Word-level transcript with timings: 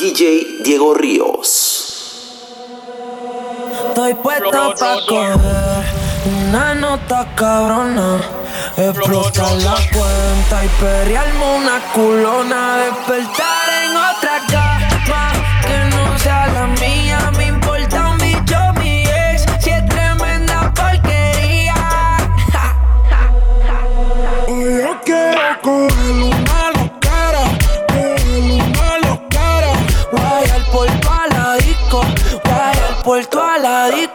DJ 0.00 0.62
Diego 0.62 0.94
Ríos. 0.94 2.32
Estoy 3.88 4.14
puesto 4.14 4.50
pa' 4.50 4.96
coger 5.06 5.36
una 6.48 6.74
nota 6.74 7.28
cabrona. 7.34 8.18
Explotar 8.78 9.52
la 9.60 9.76
cuenta 9.92 10.64
y 10.64 10.68
perrearme 10.80 11.56
una 11.58 11.80
culona. 11.92 12.76
Despertar 12.78 13.68
en 13.84 13.96
otra 13.96 14.40
cama 14.50 14.69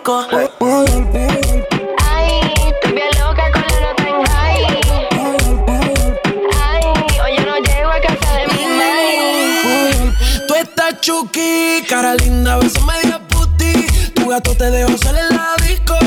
Ay, 0.08 0.48
estoy 2.68 2.92
bien 2.92 3.08
loca 3.20 3.52
con 3.52 3.62
la 3.64 3.80
nota 3.82 4.04
en 4.08 4.24
high. 4.28 4.66
Ay, 6.62 6.84
hoy 7.24 7.32
yo 7.36 7.44
no 7.44 7.58
llego 7.58 7.90
a 7.90 8.00
casa 8.00 8.34
de 8.38 8.46
mi 8.54 8.66
night. 8.78 10.14
Tú 10.48 10.54
estás 10.54 11.02
chuki, 11.02 11.84
cara 11.90 12.14
linda, 12.14 12.58
beso 12.58 12.82
media 12.82 13.20
puti. 13.30 13.88
Tu 14.14 14.30
gato 14.30 14.56
te 14.56 14.70
dejó 14.70 14.96
salir 15.00 15.22
en 15.28 15.38
la 15.38 15.56
disco. 15.66 15.98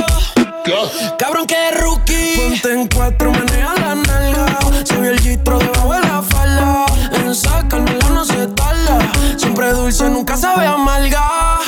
Cabrón 1.19 1.47
que 1.49 1.73
rookie. 1.73 2.37
Ponte 2.37 2.73
en 2.73 2.87
cuatro, 2.87 3.33
menea 3.33 3.75
la 3.81 3.97
nalga. 3.97 4.59
Se 4.85 4.97
vio 4.97 5.11
el 5.11 5.19
gistro 5.19 5.59
debajo 5.59 5.93
de 5.95 6.01
la 6.03 6.23
falda. 6.23 6.87
En 7.15 7.35
sacármela 7.35 8.09
no 8.11 8.25
se 8.25 8.47
tarda. 8.47 9.13
Siempre 9.37 9.73
dulce, 9.73 10.09
nunca 10.09 10.37
sabe 10.37 10.67
amarga. 10.67 11.59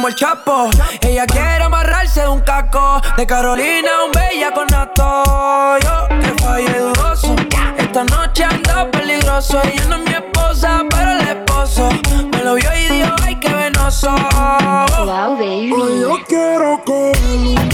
Como 0.00 0.08
el 0.08 0.14
Chapo. 0.14 0.70
Ella 1.02 1.26
quiere 1.26 1.62
amarrarse 1.62 2.22
de 2.22 2.28
un 2.28 2.40
caco. 2.40 3.02
De 3.18 3.26
Carolina, 3.26 4.04
un 4.06 4.12
bella 4.12 4.50
con 4.50 4.66
nato. 4.68 5.76
Yo 5.78 6.08
que 6.08 6.42
fallé 6.42 6.78
dudoso. 6.78 7.36
Esta 7.76 8.04
noche 8.04 8.44
anda 8.44 8.90
peligroso. 8.90 9.60
Ella 9.62 9.84
no 9.88 9.96
es 9.96 10.02
mi 10.06 10.12
esposa, 10.12 10.84
pero 10.88 11.12
el 11.12 11.20
esposo 11.20 11.90
me 12.32 12.42
lo 12.42 12.54
vio 12.54 12.70
y 12.74 12.94
dijo, 12.94 13.14
ay, 13.22 13.34
qué 13.40 13.52
venoso. 13.52 14.10
Wow, 14.10 15.36
baby. 15.36 15.70
Hoy 15.70 16.00
yo 16.00 16.18
quiero 16.26 16.80
coger 16.82 17.69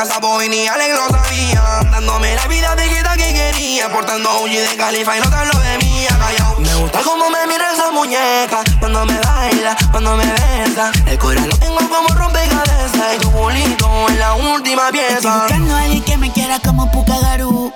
El 0.00 0.06
chino 0.06 0.12
era 0.12 0.14
sapo 0.14 0.42
y 0.42 0.48
ni 0.48 0.64
lo 0.64 1.90
Dándome 1.90 2.34
la 2.34 2.46
vida 2.46 2.74
de 2.74 2.88
quieta 2.88 3.16
que 3.16 3.34
quería 3.34 3.92
Portando 3.92 4.30
OG 4.40 4.48
de 4.50 4.76
Califa 4.76 5.16
y 5.18 5.20
no 5.20 5.28
te 5.28 5.36
hablo 5.36 5.58
de 5.58 5.78
mí 5.78 6.06
callao 6.08 6.58
Me 6.58 6.74
gusta 6.76 7.00
cómo 7.04 7.28
me 7.28 7.46
mira 7.46 7.72
esa 7.72 7.90
muñeca 7.90 8.62
Cuando 8.78 9.04
me 9.04 9.18
baila, 9.18 9.76
cuando 9.90 10.16
me 10.16 10.24
besa 10.24 10.90
El 11.06 11.18
corazón 11.18 11.50
lo 11.50 11.56
tengo 11.58 11.78
como 11.90 12.08
rompecabezas 12.14 13.16
Y 13.16 13.18
tu 13.18 13.30
culito 13.30 14.08
es 14.08 14.16
la 14.16 14.34
última 14.34 14.86
Estoy 14.86 15.00
pieza 15.00 15.38
buscando 15.42 15.76
a 15.76 15.80
alguien 15.80 16.02
que 16.02 16.16
me 16.16 16.32
quiera 16.32 16.58
como 16.60 16.90
Pukagaru. 16.90 17.70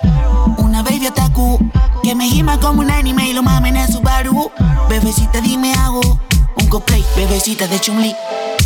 Una 0.57 0.81
baby 0.81 1.07
otaku 1.07 1.59
que 2.01 2.15
me 2.15 2.27
gima 2.27 2.59
como 2.59 2.81
un 2.81 2.89
anime 2.89 3.29
y 3.29 3.33
lo 3.33 3.43
mamen 3.43 3.77
en 3.77 3.91
Subaru. 3.91 4.51
Bebecita, 4.89 5.41
dime 5.41 5.73
hago 5.75 6.19
un 6.57 6.67
cosplay, 6.69 7.05
bebecita 7.15 7.67
de 7.67 7.79
Chumli. 7.79 8.15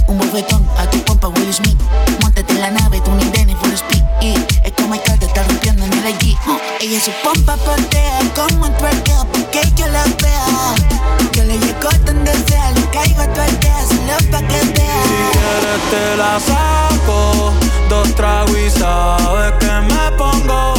Un 0.09 0.17
bofetón 0.17 0.67
a 0.75 0.89
tu 0.89 1.03
compa 1.05 1.27
Will 1.27 1.53
Smith. 1.53 1.77
Montate 2.19 2.51
en 2.53 2.61
la 2.61 2.71
nave, 2.71 2.99
tu 3.01 3.11
Nintendo 3.11 3.55
for 3.57 3.71
speed. 3.73 4.03
Y 4.21 4.33
es 4.65 4.73
como 4.75 4.99
que 4.99 5.11
te 5.11 5.25
está 5.25 5.43
rompiendo 5.43 5.85
en 5.85 5.93
el 5.93 6.05
allí. 6.07 6.35
Ella 6.81 6.99
su 6.99 7.11
pompa 7.23 7.55
patea 7.57 8.19
como 8.33 8.65
un 8.65 8.73
twerkeo 8.73 9.27
porque 9.31 9.61
yo 9.75 9.85
la 9.87 10.03
vea. 10.23 10.75
Yo 11.33 11.43
le 11.43 11.59
llego 11.59 11.89
donde 12.07 12.33
sea, 12.47 12.71
le 12.71 12.81
caigo 12.89 13.21
a 13.21 13.33
tu 13.33 13.39
aldea 13.39 13.85
solo 13.87 14.31
pa' 14.31 14.41
que 14.47 14.59
vea. 14.73 15.03
quieres 15.31 15.81
te 15.91 16.17
la 16.17 16.39
saco 16.39 17.53
Dos 17.87 18.15
tragos 18.15 18.57
y 18.57 18.69
sabes 18.71 19.53
que 19.59 19.93
me 19.93 20.11
pongo 20.17 20.78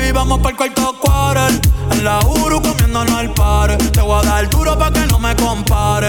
Baby, 0.00 0.12
vamos 0.12 0.38
para 0.38 0.50
el 0.50 0.56
cuarto 0.56 0.94
quarter. 0.98 1.60
En 1.90 2.04
la 2.04 2.20
Uru 2.20 2.62
comiéndonos 2.62 3.14
al 3.14 3.32
par. 3.34 3.76
Te 3.76 4.00
voy 4.00 4.18
a 4.18 4.26
dar 4.26 4.48
duro 4.48 4.78
pa' 4.78 4.90
que 4.90 5.06
no 5.06 5.18
me 5.18 5.34
compare. 5.36 6.08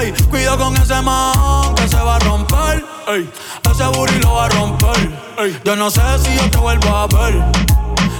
Ey, 0.00 0.12
cuida 0.30 0.56
con 0.56 0.74
ese 0.76 1.00
man 1.02 1.74
que 1.74 1.86
se 1.88 1.96
va 1.96 2.16
a 2.16 2.18
romper. 2.20 2.84
Ey, 3.08 3.30
ese 3.70 3.84
booty 3.88 4.18
lo 4.20 4.34
va 4.34 4.46
a 4.46 4.48
romper. 4.48 5.60
Yo 5.64 5.76
no 5.76 5.90
sé 5.90 6.00
si 6.22 6.34
yo 6.34 6.50
te 6.50 6.58
vuelvo 6.58 6.88
a 6.88 7.06
ver. 7.08 7.44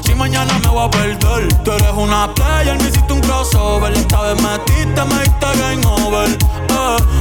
Si 0.05 0.15
mañana 0.15 0.59
me 0.59 0.69
voy 0.69 0.87
a 0.87 0.91
perder. 0.91 1.49
Tú 1.65 1.73
eres 1.73 1.93
una 1.97 2.33
player, 2.35 2.77
me 2.77 2.89
hiciste 2.89 3.13
un 3.13 3.21
crossover. 3.21 3.93
Esta 3.93 4.21
vez 4.21 4.43
metiste, 4.43 5.05
me 5.05 5.21
diste 5.23 5.47
game 5.61 5.87
over 5.87 6.56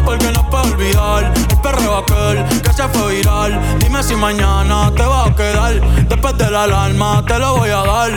Porque 0.06 0.32
no 0.32 0.50
puedo 0.50 0.64
olvidar 0.74 1.34
El 1.50 1.62
perreo 1.62 1.98
aquel 1.98 2.62
que 2.62 2.74
se 2.74 2.88
fue 2.90 3.16
viral. 3.16 3.60
Dime 3.80 4.04
si 4.04 4.16
mañana 4.16 4.92
te 4.96 5.04
vas 5.04 5.30
a 5.30 5.36
quedar. 5.36 5.82
Después 6.08 6.38
de 6.38 6.52
la 6.52 6.64
alarma 6.64 7.24
te 7.26 7.40
lo 7.40 7.58
voy 7.58 7.70
a 7.70 7.84
dar. 7.84 8.12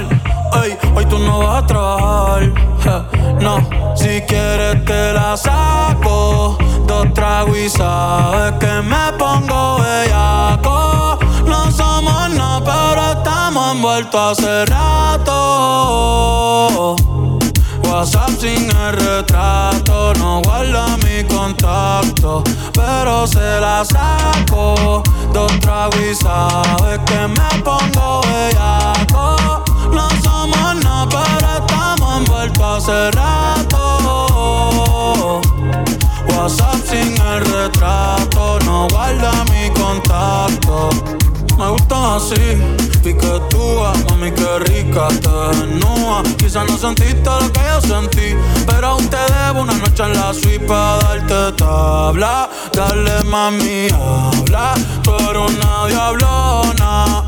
Ey, 0.65 0.77
hoy 0.95 1.07
tú 1.07 1.19
no 1.19 1.41
vas 1.41 1.63
a 1.63 1.67
trabajar. 1.67 2.53
No, 3.41 3.69
si 3.95 4.23
quieres 4.23 4.85
te 4.85 5.13
la 5.13 5.37
saco 5.37 6.57
Dos 6.89 7.13
tragos 7.13 7.59
y 7.59 7.69
sabes 7.69 8.53
que 8.59 8.83
me 8.83 9.13
pongo 9.19 9.79
bellaco. 9.79 11.19
No 11.47 11.71
somos 11.71 12.31
nada, 12.31 12.65
pero 12.65 13.13
estamos 13.13 13.75
envueltos 13.75 14.39
hace 14.39 14.65
rato 14.65 16.58
WhatsApp 17.99 18.31
sin 18.39 18.71
el 18.71 18.93
retrato, 18.93 20.13
no 20.21 20.41
guarda 20.43 20.97
mi 20.99 21.25
contacto, 21.25 22.45
pero 22.73 23.27
se 23.27 23.61
la 23.61 23.85
saco. 23.85 25.03
Dos 25.33 25.51
tragos 25.59 25.97
y 25.97 26.15
sabes 26.15 27.01
que 27.07 27.27
me 27.27 27.63
pongo 27.65 28.21
bellaco. 28.21 29.65
No 29.93 30.09
somos 30.23 30.77
nada, 30.85 31.09
pero 31.09 31.59
estamos 31.59 32.19
envueltos 32.19 32.89
hace 32.89 33.11
rato. 33.11 33.18
Así, 42.19 42.59
piquetúa, 43.03 43.93
mami 44.09 44.31
que 44.33 44.59
rica 44.67 45.09
te 45.23 45.37
desnuda. 45.57 46.23
Quizás 46.37 46.65
no 46.69 46.77
sentiste 46.77 47.31
lo 47.41 47.53
que 47.53 47.61
yo 47.71 47.81
sentí, 47.81 48.29
pero 48.67 48.89
aún 48.89 49.09
te 49.09 49.23
debo 49.35 49.63
una 49.63 49.75
noche 49.75 50.03
en 50.03 50.13
la 50.15 50.35
suite 50.35 50.67
para 50.67 50.99
darte 50.99 51.53
tabla. 51.57 52.51
Dale 52.73 53.23
mami, 53.25 53.89
habla, 53.93 54.75
tú 55.03 55.13
eres 55.29 55.43
una 55.55 55.87
diablona, 55.87 57.25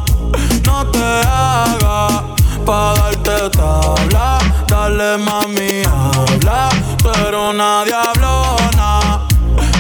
no 0.67 0.87
te 0.91 1.09
hagas 1.39 2.23
pa' 2.67 2.95
darte 2.95 3.51
tabla. 3.51 4.39
Dale 4.67 5.19
mami, 5.19 5.83
habla, 5.87 6.69
tú 7.03 7.11
eres 7.27 7.41
una 7.51 7.85
diablona, 7.85 9.27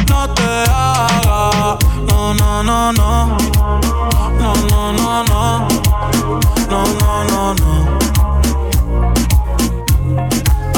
no 0.08 0.20
te 0.34 0.50
hagas, 0.70 1.09
no, 2.20 2.34
no, 2.34 2.62
no, 2.62 2.92
no. 2.92 3.36
No, 4.40 4.54
no, 4.70 4.92
no, 4.92 5.24
no. 5.24 5.68
No, 6.70 6.80
no, 7.00 7.24
no, 7.30 7.54
no. 7.54 7.98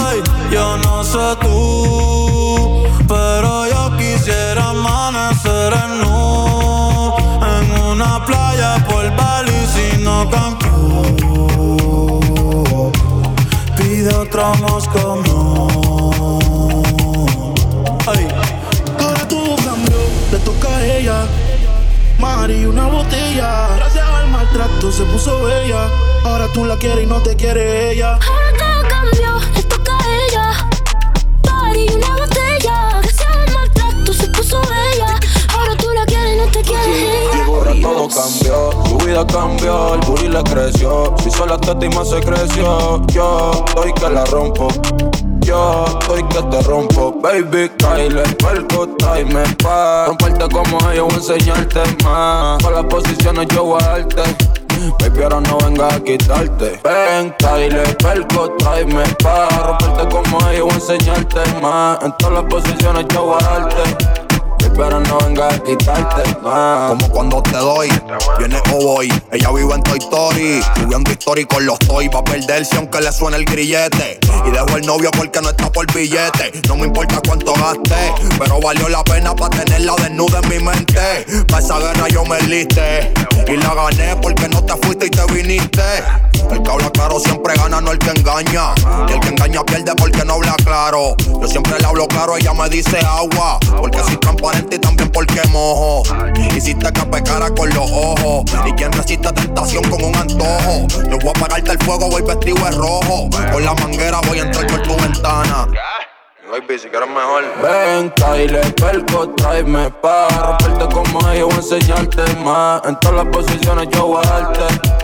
Ay, 0.06 0.18
yo 0.52 0.76
no 0.78 1.02
sé 1.04 1.26
tú, 1.40 2.84
pero 3.08 3.66
yo 3.66 3.96
quisiera 3.96 4.70
amanecer 4.70 5.72
en 5.84 5.98
nu 6.00 7.14
en 7.54 7.64
una 7.90 8.24
playa 8.24 8.70
por 8.88 9.04
Bali, 9.16 9.60
sino 9.74 10.30
Cancún. 10.30 11.16
Pide 13.76 14.14
otra 14.14 14.54
Moscow. 14.60 15.81
Mari, 22.42 22.64
una 22.64 22.88
botella. 22.88 23.68
Gracias 23.76 24.04
al 24.04 24.28
maltrato 24.28 24.90
se 24.90 25.04
puso 25.04 25.44
bella. 25.44 25.88
Ahora 26.24 26.48
tú 26.52 26.64
la 26.64 26.76
quieres 26.76 27.04
y 27.04 27.06
no 27.06 27.22
te 27.22 27.36
quiere 27.36 27.92
ella. 27.92 28.14
Ahora 28.14 28.52
todo 28.58 28.88
cambió, 28.88 29.38
le 29.54 29.62
toca 29.62 29.92
a 29.96 30.26
ella. 30.26 30.68
Party, 31.40 31.86
una 31.94 32.16
botella. 32.16 33.00
Gracias 33.00 33.28
al 33.28 33.54
maltrato 33.54 34.12
se 34.12 34.26
puso 34.30 34.60
bella. 34.60 35.20
Ahora 35.56 35.76
tú 35.76 35.90
la 35.92 36.04
quieres 36.04 36.34
y 36.34 36.38
no 36.38 36.46
te 36.46 36.62
quiere 36.62 37.22
ella. 37.22 37.32
Diego 37.32 37.54
Ahora 37.54 37.74
todo 37.80 38.08
cambió, 38.08 38.86
su 38.88 38.98
vida 39.06 39.24
cambió, 39.24 39.94
el 39.94 40.00
booty 40.00 40.26
le 40.26 40.42
creció. 40.42 41.14
Si 41.22 41.30
sola 41.30 41.60
y 41.80 41.88
más 41.90 42.10
se 42.10 42.20
creció, 42.22 43.06
yo 43.06 43.52
estoy 43.68 43.92
que 43.92 44.10
la 44.10 44.24
rompo. 44.24 44.66
Yo 45.44 45.84
estoy 45.86 46.22
que 46.28 46.42
te 46.42 46.62
rompo, 46.62 47.12
baby, 47.20 47.70
Kyle, 47.78 48.22
perco, 48.38 48.88
tráeme 48.96 49.42
pa' 49.62 50.06
romperte 50.06 50.48
como 50.48 50.78
ellos, 50.90 51.14
enseñarte 51.14 51.80
más. 52.04 52.62
Para 52.62 52.82
las 52.82 52.86
posiciones 52.86 53.46
yo 53.48 53.64
voy. 53.64 53.80
Baby, 55.00 55.22
ahora 55.22 55.40
no 55.40 55.58
venga 55.58 55.94
a 55.94 56.00
quitarte. 56.00 56.80
Ven, 56.84 57.34
Kyle, 57.38 57.82
perco, 58.02 58.50
tráeme 58.58 59.04
pa' 59.22 59.48
romperte 59.48 60.14
como 60.14 60.48
ellos, 60.50 60.74
enseñarte 60.74 61.40
más. 61.60 62.02
En 62.02 62.16
todas 62.18 62.34
las 62.34 62.44
posiciones 62.44 63.06
yo 63.12 63.24
voy. 63.26 64.21
Pero 64.76 65.00
no 65.00 65.18
venga 65.18 65.48
a 65.48 65.58
quitarte 65.58 66.38
más. 66.40 66.90
Como 66.90 67.08
cuando 67.10 67.42
te 67.42 67.56
doy, 67.56 67.88
viene 68.38 68.60
o 68.72 68.82
voy. 68.82 69.12
Ella 69.30 69.50
vive 69.52 69.74
en 69.74 69.82
Toy 69.82 69.98
Story, 69.98 70.62
subiendo 70.76 71.10
story 71.12 71.44
con 71.44 71.64
los 71.66 71.78
toy. 71.80 72.08
Va 72.08 72.20
a 72.20 72.24
perderse 72.24 72.76
aunque 72.76 73.00
le 73.00 73.12
suene 73.12 73.36
el 73.36 73.44
grillete. 73.44 74.18
Y 74.46 74.50
dejo 74.50 74.76
el 74.76 74.86
novio 74.86 75.10
porque 75.12 75.40
no 75.40 75.50
está 75.50 75.70
por 75.70 75.86
billete. 75.92 76.52
No 76.68 76.76
me 76.76 76.86
importa 76.86 77.20
cuánto 77.26 77.52
gaste, 77.54 78.14
pero 78.38 78.60
valió 78.60 78.88
la 78.88 79.04
pena 79.04 79.34
para 79.34 79.50
tenerla 79.50 79.94
desnuda 79.96 80.40
en 80.42 80.48
mi 80.48 80.58
mente. 80.58 81.26
Para 81.48 81.62
esa 81.62 81.78
guerra 81.78 82.08
yo 82.08 82.24
me 82.24 82.40
liste. 82.42 83.12
Y 83.46 83.56
la 83.56 83.74
gané 83.74 84.16
porque 84.16 84.48
no 84.48 84.62
te 84.64 84.74
fuiste 84.84 85.06
y 85.06 85.10
te 85.10 85.24
viniste. 85.32 85.82
El 86.50 86.62
que 86.62 86.70
habla 86.70 86.90
claro 86.90 87.20
siempre 87.20 87.54
gana, 87.54 87.80
no 87.80 87.92
el 87.92 87.98
que 87.98 88.10
engaña. 88.10 88.74
Y 89.08 89.12
el 89.12 89.20
que 89.20 89.28
engaña 89.28 89.64
pierde 89.64 89.94
porque 89.96 90.24
no 90.24 90.34
habla 90.34 90.54
claro. 90.64 91.16
Yo 91.40 91.46
siempre 91.46 91.78
le 91.78 91.86
hablo 91.86 92.06
claro, 92.08 92.36
ella 92.36 92.52
me 92.52 92.68
dice 92.68 92.98
agua. 92.98 93.58
Porque 93.78 93.98
soy 94.00 94.16
transparente 94.52 94.76
y 94.76 94.78
también 94.78 95.10
porque 95.10 95.40
mojo. 95.48 96.02
Hiciste 96.56 96.92
que 96.92 97.06
pecara 97.06 97.50
con 97.50 97.68
los 97.70 97.90
ojos. 97.90 98.44
Y 98.66 98.72
quien 98.72 98.92
resiste 98.92 99.32
tentación 99.32 99.82
con 99.84 100.04
un 100.04 100.14
antojo. 100.14 100.86
Yo 101.10 101.18
voy 101.18 101.28
a 101.28 101.30
apagarte 101.30 101.72
el 101.72 101.78
fuego, 101.78 102.08
voy 102.08 102.22
vestido 102.22 102.56
de 102.64 102.70
rojo. 102.72 103.28
Con 103.52 103.64
la 103.64 103.74
manguera 103.74 104.20
voy 104.28 104.38
a 104.38 104.42
entrar 104.42 104.66
por 104.66 104.82
tu 104.82 104.96
ventana. 104.96 105.68
Baby, 106.50 106.78
si 106.78 106.88
quieres 106.88 107.08
mejor. 107.08 107.44
Ven, 107.62 108.10
Kyle, 108.10 108.60
perco, 108.74 109.30
tráeme 109.30 109.90
pa' 110.02 110.28
romperte 110.28 110.94
como 110.94 111.30
ellos, 111.30 111.48
voy 111.48 111.54
a 111.54 111.56
enseñarte 111.56 112.22
más. 112.44 112.82
En 112.84 113.00
todas 113.00 113.24
las 113.24 113.34
posiciones 113.34 113.88
yo 113.90 114.06
voy 114.06 114.22
a 114.22 114.28
darte. 114.28 115.01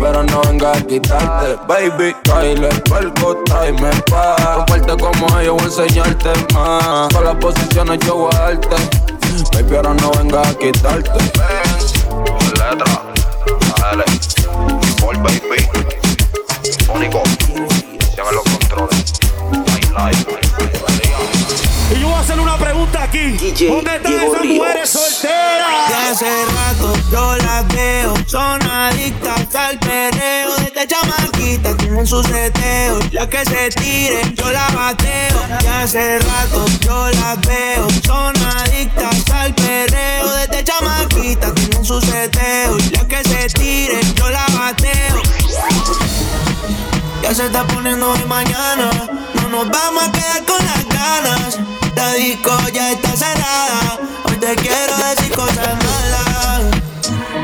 Pero 0.00 0.22
no 0.24 0.40
venga 0.42 0.72
a 0.72 0.80
quitarte, 0.80 1.58
baby, 1.68 2.14
Kyle, 2.24 2.68
perco, 2.88 3.36
tráeme 3.44 3.90
pa' 4.10 4.36
romperte 4.56 4.96
como 4.96 5.38
ellos, 5.38 5.56
voy 5.56 5.62
a 5.62 5.66
enseñarte 5.66 6.30
más. 6.54 7.08
Todas 7.10 7.24
las 7.24 7.36
posiciones 7.36 7.98
yo 8.06 8.16
voy 8.16 8.34
a 8.34 8.38
darte. 8.38 8.76
Baby, 9.52 9.76
ahora 9.76 9.94
no 9.94 10.10
venga 10.12 10.40
a 10.40 10.54
quitarte. 10.54 11.10
Ven, 11.10 12.48
letra, 12.54 13.02
dale, 13.78 14.04
Paul, 15.00 15.18
baby, 15.18 15.68
único, 16.94 17.22
llame 18.16 18.32
los 18.32 18.44
controles. 18.44 19.12
My 19.52 20.12
life, 20.12 20.69
a 22.20 22.22
hacer 22.22 22.38
una 22.40 22.56
pregunta 22.58 23.02
aquí. 23.04 23.18
DJ 23.18 23.68
¿Dónde 23.68 23.96
están 23.96 24.12
Diego 24.12 24.32
esas 24.34 24.42
Ríos. 24.42 24.58
mujeres 24.58 24.90
solteras? 24.90 25.88
De 25.88 25.94
hace 26.10 26.44
rato 26.44 26.92
yo 27.10 27.36
las 27.36 27.68
veo, 27.68 28.14
son 28.26 28.62
adictas 28.62 29.54
al 29.54 29.78
perreo. 29.78 30.54
Desde 30.56 30.86
chamaquita 30.86 31.76
tienen 31.78 32.06
sus 32.06 32.26
seteos, 32.26 33.12
la 33.12 33.26
que 33.28 33.44
se 33.44 33.70
tire 33.70 34.20
yo 34.34 34.50
la 34.50 34.68
bateo. 34.68 35.38
De 35.62 35.68
hace 35.68 36.18
rato 36.18 36.66
yo 36.80 37.08
las 37.08 37.40
veo, 37.40 37.88
son 38.04 38.36
adictas 38.36 39.30
al 39.30 39.54
perreo. 39.54 40.30
Desde 40.34 40.64
chamaquita 40.64 41.54
tienen 41.54 41.84
sus 41.84 42.04
seteos, 42.04 42.92
la 42.92 43.08
que 43.08 43.24
se 43.24 43.48
tire 43.58 44.00
yo 44.14 44.28
la 44.28 44.46
bateo. 44.58 45.22
Ya 47.22 47.34
se 47.34 47.46
está 47.46 47.66
poniendo 47.66 48.12
de 48.12 48.24
mañana. 48.26 48.90
No 49.34 49.48
nos 49.48 49.70
vamos 49.70 50.04
a 50.04 50.12
quedar 50.12 50.44
con 50.44 50.64
las 50.66 50.84
ganas. 50.88 51.58
La 52.00 52.14
disco 52.14 52.50
ya 52.72 52.92
está 52.92 53.14
cerrada. 53.14 53.98
Hoy 54.24 54.36
te 54.36 54.56
quiero 54.56 54.96
decir 54.96 55.34
cosas 55.34 55.76
malas. 55.84 56.80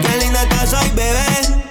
Qué 0.00 0.16
linda 0.16 0.42
estás 0.44 0.72
hoy, 0.72 0.88
bebé. 0.94 1.65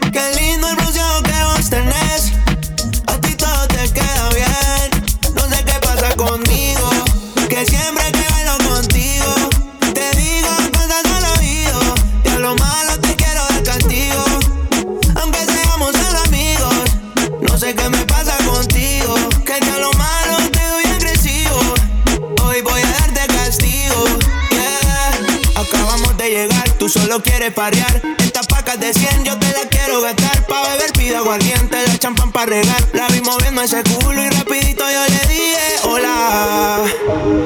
Solo 27.16 27.24
quieres 27.24 27.54
parear. 27.54 28.02
Estas 28.20 28.48
pacas 28.48 28.80
de 28.80 28.94
100 28.94 29.24
yo 29.24 29.38
te 29.38 29.48
las 29.52 29.66
quiero 29.70 30.02
gastar. 30.02 30.46
Pa' 30.48 30.62
beber 30.70 30.92
pida 30.94 31.20
aguardiente, 31.20 31.78
la 31.88 31.98
champán 31.98 32.32
pa' 32.32 32.46
regar. 32.46 32.82
La 32.94 33.08
vi 33.08 33.22
moviendo 33.22 33.62
ese 33.62 33.84
culo 33.84 34.22
y 34.22 34.30
rapidito 34.30 34.84
yo 34.84 35.06
le 35.08 35.34
dije 35.34 35.56
hola. 35.84 36.82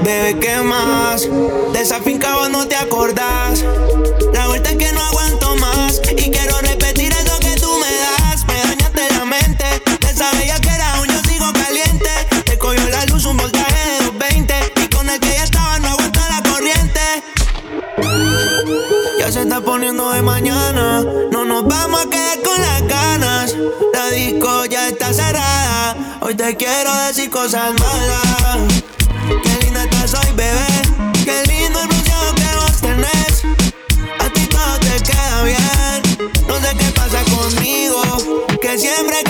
Bebé, 0.04 0.40
¿qué 0.40 0.58
más? 0.62 1.28
De 1.74 1.82
esa 1.82 2.00
finca 2.00 2.36
vos 2.36 2.50
no 2.50 2.68
te 2.68 2.76
acordás. 2.76 3.64
La 4.34 4.48
vuelta 4.48 4.72
mañana. 20.22 21.04
No 21.32 21.46
nos 21.46 21.66
vamos 21.66 22.06
a 22.06 22.10
quedar 22.10 22.42
con 22.42 22.62
las 22.62 22.88
ganas. 22.88 23.56
La 23.94 24.10
disco 24.10 24.66
ya 24.66 24.88
está 24.88 25.14
cerrada. 25.14 26.18
Hoy 26.22 26.36
te 26.36 26.56
quiero 26.56 26.94
decir 27.08 27.30
cosas 27.30 27.74
malas. 27.80 28.58
Qué 29.44 29.66
linda 29.66 29.84
estás 29.84 30.14
hoy, 30.16 30.32
bebé. 30.36 30.82
Qué 31.26 31.44
lindo 31.52 31.80
el 31.82 31.88
bronceado 31.88 32.36
que 32.36 32.56
vos 32.56 32.82
tenés. 32.82 33.44
A 34.20 34.30
ti 34.34 34.46
todo 34.48 34.80
te 34.80 35.04
queda 35.04 35.44
bien. 35.44 36.30
No 36.48 36.56
sé 36.60 36.76
qué 36.78 36.92
pasa 36.96 37.24
conmigo. 37.36 38.02
Que 38.62 38.78
siempre 38.78 39.24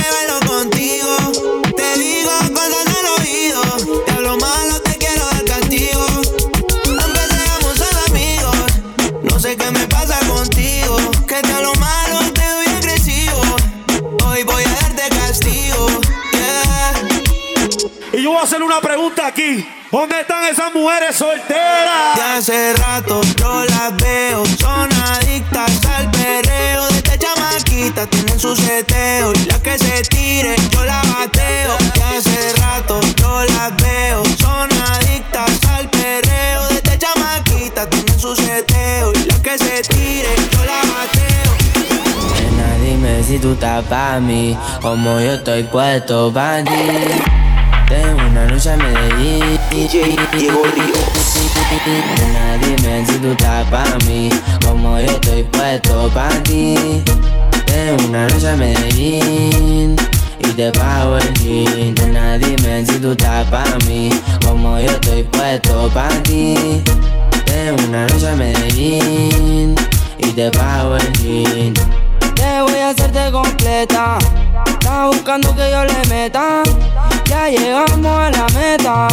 aquí. 19.18 19.68
¿Dónde 19.92 20.22
están 20.22 20.46
esas 20.46 20.74
mujeres 20.74 21.16
solteras? 21.16 22.16
De 22.16 22.22
hace 22.22 22.74
rato 22.74 23.22
yo 23.38 23.66
las 23.66 23.96
veo, 23.98 24.46
son 24.60 24.90
adictas 24.94 25.84
al 25.86 26.12
perreo. 26.12 26.88
De 26.90 26.98
esta 26.98 27.18
chamaquita 27.18 28.06
tienen 28.06 28.40
su 28.40 28.56
seteo. 28.56 29.34
Y 29.34 29.46
la 29.46 29.60
que 29.62 29.78
se 29.80 30.02
tire, 30.04 30.56
yo 30.72 30.86
la 30.86 31.02
bateo. 31.02 31.78
De 31.96 32.04
hace 32.04 32.54
rato 32.60 33.00
yo 33.18 33.44
las 33.46 33.76
veo, 33.78 34.24
son 34.38 34.70
adictas 34.72 35.60
al 35.70 35.90
perreo. 35.90 36.68
De 36.68 36.76
esta 36.76 36.98
chamaquita 36.98 37.90
tienen 37.90 38.20
su 38.20 38.36
seteo. 38.36 39.12
Y 39.14 39.26
la 39.26 39.42
que 39.42 39.58
se 39.58 39.82
tire, 39.82 40.36
yo 40.52 40.66
la 40.66 40.82
bateo. 40.94 41.52
Nena, 42.36 42.86
dime 42.86 43.24
si 43.24 43.40
tú 43.40 43.54
estás 43.54 43.84
pa' 43.86 44.20
mí, 44.20 44.56
como 44.82 45.20
yo 45.20 45.34
estoy 45.34 45.64
puesto 45.64 46.32
pa' 46.32 46.64
ti. 46.64 47.49
Tengo 47.90 48.28
una 48.30 48.46
noche 48.46 48.72
en 48.72 48.78
Medellín. 48.78 49.60
DJ 49.72 50.16
Diego 50.38 50.64
Ríos. 50.76 51.10
Nena, 52.20 52.58
dime 52.58 53.06
si 53.06 53.18
tú 53.18 53.32
estás 53.32 53.66
pa' 53.70 53.98
mí, 54.06 54.30
como 54.64 55.00
yo 55.00 55.06
estoy 55.06 55.44
puesto 55.44 56.10
pa' 56.14 56.30
ti. 56.44 57.04
Tengo 57.66 58.06
una 58.08 58.28
noche 58.28 58.50
en 58.52 58.60
Medellín. 58.60 59.96
Y 60.40 60.54
te 60.54 60.72
pago 60.72 61.18
el 61.18 61.34
jean 61.36 61.94
Nena, 61.96 62.38
dime 62.38 62.86
si 62.86 62.98
tú 63.00 63.12
estás 63.12 63.46
pa' 63.48 63.66
mí 63.86 64.10
Como 64.46 64.80
yo 64.80 64.90
estoy 64.90 65.24
puesto 65.24 65.90
pa' 65.94 66.10
ti 66.24 66.82
Tengo 67.46 67.84
una 67.88 68.08
noche 68.08 68.30
en 68.30 68.38
Medellín 68.38 69.76
Y 70.18 70.28
te 70.32 70.50
pago 70.52 70.96
el 70.96 71.14
jean 71.20 71.74
Te 72.36 72.62
voy 72.62 72.80
a 72.80 72.90
hacerte 72.90 73.32
completa 73.32 74.18
Estás 74.66 75.08
buscando 75.08 75.54
que 75.56 75.72
yo 75.72 75.84
le 75.84 76.10
meta 76.10 76.64
Ya 77.30 77.48
llegamos 77.48 78.06
a 78.06 78.32
la 78.32 78.48
meta 78.60 79.08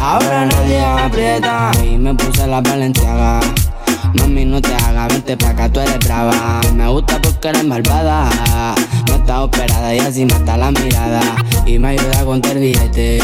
Ahora 0.00 0.44
nadie 0.44 0.84
aprieta 0.84 1.70
Y 1.82 1.96
me 1.96 2.14
puse 2.14 2.46
la 2.46 2.60
valenciaga 2.60 3.40
Mami, 4.14 4.44
no 4.44 4.60
te 4.60 4.74
hagas, 4.74 5.08
vente 5.08 5.36
pa' 5.36 5.50
acá, 5.50 5.68
tú 5.68 5.80
eres 5.80 5.98
brava. 5.98 6.60
Me 6.74 6.88
gusta 6.88 7.20
porque 7.20 7.48
eres 7.48 7.64
malvada. 7.64 8.30
No 9.06 9.16
está 9.16 9.42
operada 9.42 9.94
y 9.94 9.98
así 9.98 10.24
mata 10.24 10.56
la 10.56 10.70
mirada. 10.70 11.20
Y 11.66 11.78
me 11.78 11.88
ayuda 11.88 12.20
a 12.20 12.24
contar 12.24 12.58
billete. 12.58 13.18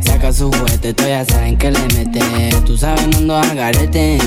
Saca 0.00 0.32
su 0.32 0.50
juguete, 0.50 0.92
tú 0.92 1.04
ya 1.06 1.24
saben 1.24 1.56
que 1.56 1.70
le 1.70 1.80
mete. 1.94 2.50
Tú 2.66 2.76
sabes, 2.76 3.06
no 3.06 3.18
ando 3.18 3.36
al 3.36 3.54
garete. 3.54 4.18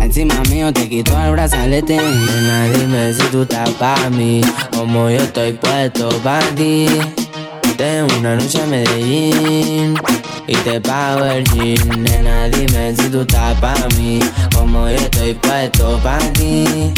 Encima 0.00 0.34
mío 0.50 0.72
te 0.72 0.88
quito 0.88 1.16
el 1.22 1.32
brazalete. 1.32 1.96
Nena, 1.96 2.64
dime 2.64 3.14
si 3.14 3.22
tú 3.30 3.42
estás 3.42 3.70
pa' 3.70 4.10
mí. 4.10 4.40
Como 4.76 5.08
yo 5.08 5.18
estoy 5.18 5.52
puesto 5.52 6.08
pa' 6.22 6.40
ti. 6.56 6.88
Tengo 7.76 8.08
una 8.18 8.36
noche 8.36 8.62
en 8.62 8.70
Medellín. 8.70 9.94
Y 10.46 10.56
te 10.56 10.80
pago 10.80 11.24
el 11.24 11.44
jean 11.44 12.02
Nena, 12.02 12.48
dime 12.48 12.94
si 12.96 13.08
tú 13.08 13.20
estás 13.20 13.58
pa' 13.60 13.74
mí. 13.98 14.20
Como 14.54 14.88
yo 14.88 14.96
estoy 14.96 15.34
puesto 15.34 15.98
pa' 16.02 16.18
ti. 16.32 16.92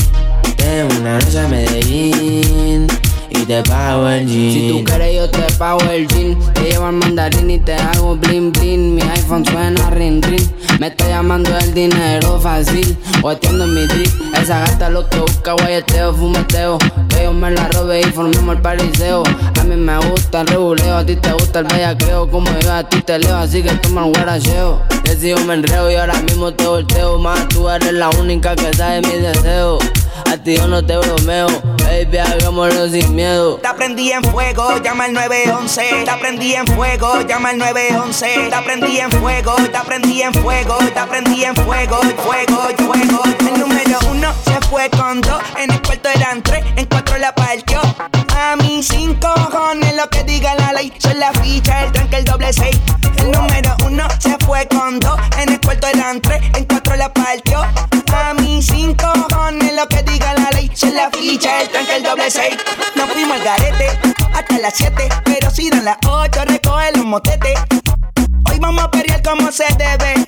Tengo 0.56 0.94
una 1.00 1.18
noche 1.18 1.40
en 1.40 1.50
Medellín 1.50 3.07
y 3.30 3.44
te 3.44 3.62
pago 3.62 4.08
el 4.08 4.26
jean. 4.26 4.52
Si 4.52 4.68
tú 4.70 4.84
quieres 4.84 5.14
yo 5.14 5.30
te 5.30 5.52
pago 5.54 5.80
el 5.90 6.06
jean. 6.08 6.38
Te 6.54 6.62
llevo 6.62 6.86
al 6.86 6.94
mandarín 6.94 7.50
y 7.50 7.58
te 7.58 7.74
hago 7.74 8.16
bling 8.16 8.52
bling. 8.52 8.94
Mi 8.94 9.02
iPhone 9.02 9.44
suena 9.44 9.90
ring 9.90 10.22
ring 10.24 10.46
Me 10.80 10.88
está 10.88 11.08
llamando 11.08 11.56
el 11.58 11.74
dinero 11.74 12.40
fácil. 12.40 12.96
Guateando 13.20 13.64
en 13.64 13.74
mi 13.74 13.86
drip. 13.86 14.10
Esa 14.40 14.60
gata 14.60 14.88
lo 14.90 15.08
que 15.08 15.18
busca 15.18 15.52
guayeteo, 15.52 16.14
fumeteo. 16.14 16.78
Que 17.08 17.24
yo 17.24 17.32
me 17.32 17.50
la 17.50 17.68
robe 17.68 18.00
y 18.00 18.04
formemos 18.04 18.56
el 18.56 18.62
pariseo. 18.62 19.22
A 19.60 19.64
mí 19.64 19.76
me 19.76 19.98
gusta 19.98 20.42
el 20.42 20.46
reguleo 20.46 20.96
A 20.96 21.04
ti 21.04 21.16
te 21.16 21.32
gusta 21.32 21.60
el 21.60 21.66
bellaqueo. 21.66 22.30
Como 22.30 22.50
yo 22.60 22.72
a 22.72 22.88
ti 22.88 23.00
te 23.02 23.18
leo 23.18 23.36
Así 23.36 23.62
que 23.62 23.70
toma 23.74 24.06
el 24.06 24.12
guaracheo. 24.12 24.82
Decido 25.04 25.38
me 25.44 25.54
enreo 25.54 25.90
y 25.90 25.96
ahora 25.96 26.20
mismo 26.22 26.52
te 26.52 26.66
volteo. 26.66 27.18
Más 27.18 27.48
tú 27.48 27.68
eres 27.68 27.92
la 27.92 28.10
única 28.10 28.54
que 28.56 28.72
sabe 28.74 29.00
mis 29.00 29.22
deseos 29.22 29.78
a 30.28 30.36
ti 30.36 30.56
yo 30.56 30.66
no 30.68 30.84
te 30.84 30.96
bromeo, 30.96 31.46
baby, 31.84 32.18
hagámoslo 32.18 32.88
sin 32.88 33.14
miedo. 33.14 33.56
Te 33.56 33.68
prendí 33.74 34.12
en 34.12 34.22
fuego, 34.24 34.76
llama 34.82 35.04
al 35.04 35.14
911. 35.14 36.04
Te 36.04 36.12
prendí 36.20 36.54
en 36.54 36.66
fuego, 36.66 37.20
llama 37.22 37.50
al 37.50 37.58
911. 37.58 38.50
Te 38.50 38.62
prendí 38.62 38.98
en 38.98 39.10
fuego, 39.10 39.54
te 39.56 39.80
prendí 39.86 40.22
en 40.22 40.34
fuego, 40.34 40.78
te 40.78 41.02
prendí 41.08 41.44
en 41.44 41.56
fuego, 41.56 42.00
fuego, 42.24 42.62
fuego. 42.76 43.22
El 43.40 43.60
número 43.60 43.98
uno 44.10 44.32
se 44.44 44.60
fue 44.68 44.90
con 44.90 45.20
dos, 45.20 45.40
en 45.56 45.70
el 45.70 45.82
cuarto 45.82 46.08
eran 46.10 46.42
tres, 46.42 46.64
en 46.76 46.86
cuatro 46.86 47.16
la 47.18 47.34
partió. 47.34 47.80
A 48.36 48.56
mí 48.56 48.82
cinco 48.82 49.32
cojones 49.34 49.96
lo 49.96 50.08
que 50.10 50.24
diga 50.24 50.54
la 50.56 50.72
ley, 50.72 50.92
son 50.98 51.18
la 51.18 51.32
ficha, 51.32 51.84
el 51.84 51.92
tranque, 51.92 52.16
el 52.16 52.24
doble 52.24 52.52
seis. 52.52 52.78
El 53.18 53.30
número 53.32 53.74
uno 53.86 54.06
se 54.18 54.36
fue 54.44 54.66
con 54.68 55.00
dos, 55.00 55.18
en 55.38 55.48
el 55.48 55.60
cuarto 55.60 55.86
eran 55.88 56.20
tres, 56.20 56.40
en 56.54 56.64
cuatro 56.64 56.96
la 56.96 57.12
partió. 57.12 57.62
A 58.14 58.34
mí 58.34 58.62
cinco 58.62 59.06
cojones 59.28 59.74
lo 59.74 59.86
que 59.88 60.02
diga 60.02 60.17
la 60.18 60.50
ley, 60.52 60.70
son 60.74 60.94
la 60.94 61.10
ficha, 61.10 61.62
el 61.62 61.68
tranque, 61.68 61.96
el 61.96 62.02
doble 62.02 62.30
seis. 62.30 62.56
Nos 62.94 63.10
fuimos 63.10 63.38
al 63.38 63.44
garete 63.44 63.98
hasta 64.34 64.58
las 64.58 64.74
siete, 64.74 65.08
pero 65.24 65.50
si 65.50 65.70
dan 65.70 65.84
las 65.84 65.98
ocho, 66.06 66.44
recoge 66.44 66.92
los 66.96 67.04
motetes. 67.04 67.58
Hoy 68.50 68.58
vamos 68.58 68.84
a 68.84 68.90
pelear 68.90 69.22
como 69.22 69.50
se 69.52 69.64
debe. 69.76 70.26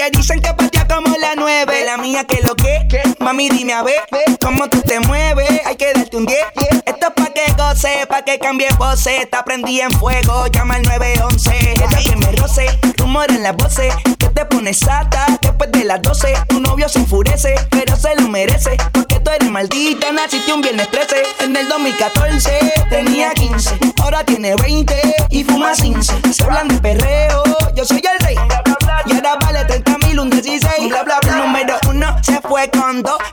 Porque 0.00 0.16
dicen 0.16 0.40
que 0.40 0.54
patea 0.54 0.86
como 0.88 1.14
la 1.18 1.34
nueve. 1.36 1.84
La 1.84 1.98
mía 1.98 2.24
que 2.24 2.40
lo 2.40 2.56
que, 2.56 2.88
mami 3.18 3.50
dime 3.50 3.74
a 3.74 3.82
ver 3.82 4.00
cómo 4.40 4.66
tú 4.70 4.80
te 4.80 4.98
mueves. 5.00 5.60
Hay 5.66 5.76
que 5.76 5.92
darte 5.92 6.16
un 6.16 6.24
10. 6.24 6.38
Esto 6.86 7.08
es 7.08 7.12
pa' 7.14 7.32
que 7.34 7.52
goce, 7.52 8.06
pa' 8.08 8.22
que 8.22 8.38
cambie 8.38 8.68
pose. 8.78 9.28
Te 9.30 9.38
prendí 9.44 9.80
en 9.82 9.90
fuego, 9.90 10.46
llama 10.46 10.76
al 10.76 10.84
911. 10.84 11.50
Ella 11.72 11.86
que 12.02 12.16
me 12.16 12.32
roce, 12.32 12.66
rumor 12.96 13.30
en 13.30 13.42
las 13.42 13.54
voces. 13.56 13.92
Que 14.18 14.28
te 14.28 14.46
pones 14.46 14.78
sata 14.78 15.26
después 15.42 15.70
de 15.70 15.84
las 15.84 16.00
12. 16.00 16.32
Tu 16.48 16.60
novio 16.60 16.88
se 16.88 17.00
enfurece, 17.00 17.54
pero 17.68 17.94
se 17.94 18.14
lo 18.16 18.28
merece. 18.28 18.78
Porque 18.92 19.20
tú 19.20 19.30
eres 19.30 19.50
maldita, 19.50 20.12
naciste 20.12 20.50
un 20.50 20.62
viernes 20.62 20.90
13. 20.90 21.16
En 21.40 21.54
el 21.54 21.68
2014 21.68 22.72
tenía 22.88 23.32
15, 23.32 23.78
ahora 24.02 24.24
tiene 24.24 24.56
20 24.56 24.94
y 25.28 25.44
fuma 25.44 25.72
15. 25.72 26.32
Se 26.32 26.44
hablan 26.44 26.68
de 26.68 26.78
perreo, 26.78 27.09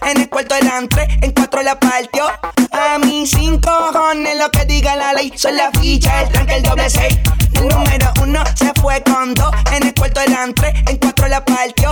En 0.01 0.21
el 0.21 0.29
cuarto 0.29 0.55
eran 0.55 0.87
tres, 0.87 1.09
en 1.21 1.31
cuatro 1.31 1.61
la 1.61 1.77
partió. 1.77 2.25
A 2.71 2.97
mí 2.99 3.27
cinco 3.27 3.69
cojones 3.91 4.37
lo 4.37 4.49
que 4.49 4.63
diga 4.65 4.95
la 4.95 5.13
ley. 5.13 5.33
Son 5.35 5.55
la 5.57 5.71
ficha, 5.71 6.21
el 6.21 6.29
tranque, 6.29 6.55
el 6.55 6.63
doble 6.63 6.89
seis. 6.89 7.17
El 7.53 7.67
número 7.67 8.13
uno 8.21 8.43
se 8.55 8.71
fue 8.79 9.03
con 9.03 9.33
dos. 9.33 9.51
En 9.73 9.87
el 9.87 9.93
cuarto 9.93 10.21
eran 10.21 10.53
tres, 10.53 10.73
en 10.87 10.97
cuatro 10.97 11.27
la 11.27 11.43
partió. 11.43 11.91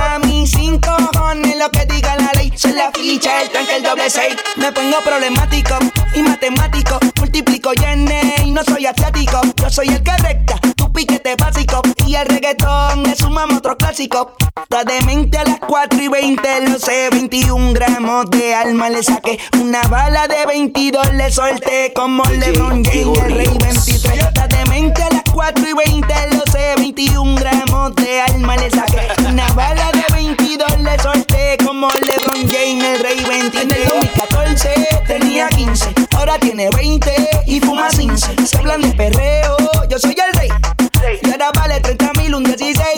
A 0.00 0.18
mí 0.18 0.46
cinco 0.48 0.96
cojones 1.12 1.56
lo 1.58 1.70
que 1.70 1.86
diga 1.86 2.16
la 2.16 2.32
ley. 2.34 2.52
Son 2.56 2.74
la 2.74 2.90
ficha, 2.90 3.42
el 3.42 3.50
tranque, 3.50 3.76
el 3.76 3.82
doble 3.84 4.10
seis. 4.10 4.34
Me 4.56 4.72
pongo 4.72 4.98
problemático 5.04 5.78
y 6.14 6.22
matemático. 6.22 6.98
Multiplico 7.18 7.72
y 7.72 8.44
y 8.44 8.50
no 8.50 8.64
soy 8.64 8.86
asiático. 8.86 9.40
Yo 9.56 9.70
soy 9.70 9.88
el 9.88 10.02
que 10.02 10.16
recta, 10.16 10.60
piquete 10.92 11.36
básico. 11.36 11.82
Y 12.06 12.14
el 12.14 12.26
reggaetón 12.26 13.06
es 13.06 13.22
un 13.22 13.38
otro 13.38 13.76
clásico. 13.76 14.34
Está 14.62 14.84
demente 14.84 15.38
a 15.38 15.44
las 15.44 15.58
4 15.60 16.02
y 16.02 16.08
20, 16.08 16.68
lo 16.68 16.78
sé. 16.78 17.08
21 17.10 17.72
gramos 17.72 18.30
de 18.30 18.54
alma 18.54 18.90
le 18.90 19.02
saqué. 19.02 19.38
Una 19.60 19.82
bala 19.82 20.28
de 20.28 20.46
22 20.46 21.14
le 21.14 21.30
solté. 21.30 21.92
Como 21.94 22.22
LeBron 22.24 22.84
James, 22.84 23.18
el 23.18 23.34
rey 23.34 23.58
23. 23.58 24.24
Está 24.24 24.46
demente 24.48 25.02
a 25.02 25.10
las 25.10 25.22
4 25.32 25.64
y 25.68 25.72
20, 25.72 26.14
lo 26.36 26.52
sé. 26.52 26.74
21 26.76 27.34
gramos 27.36 27.94
de 27.96 28.20
alma 28.20 28.56
le 28.56 28.70
saqué. 28.70 29.00
Una 29.26 29.46
bala 29.52 29.90
de 29.92 30.04
22 30.14 30.80
le 30.80 30.98
solté. 30.98 31.56
Como 31.64 31.88
LeBron 31.88 32.48
James, 32.48 32.84
el 32.84 33.00
rey 33.00 33.24
23. 33.24 33.62
En 33.62 33.72
el 33.72 33.88
2014 33.88 34.86
tenía 35.06 35.48
15, 35.48 35.94
ahora 36.16 36.38
tiene 36.38 36.70
20 36.70 37.14
y 37.46 37.60
fuma 37.60 37.88
15. 37.88 38.46
Se 38.46 38.58
hablan 38.58 38.82
de 38.82 38.92
perreo, 38.92 39.56
yo 39.88 39.98
soy 39.98 40.16
el 40.18 40.38
rey. 40.38 40.48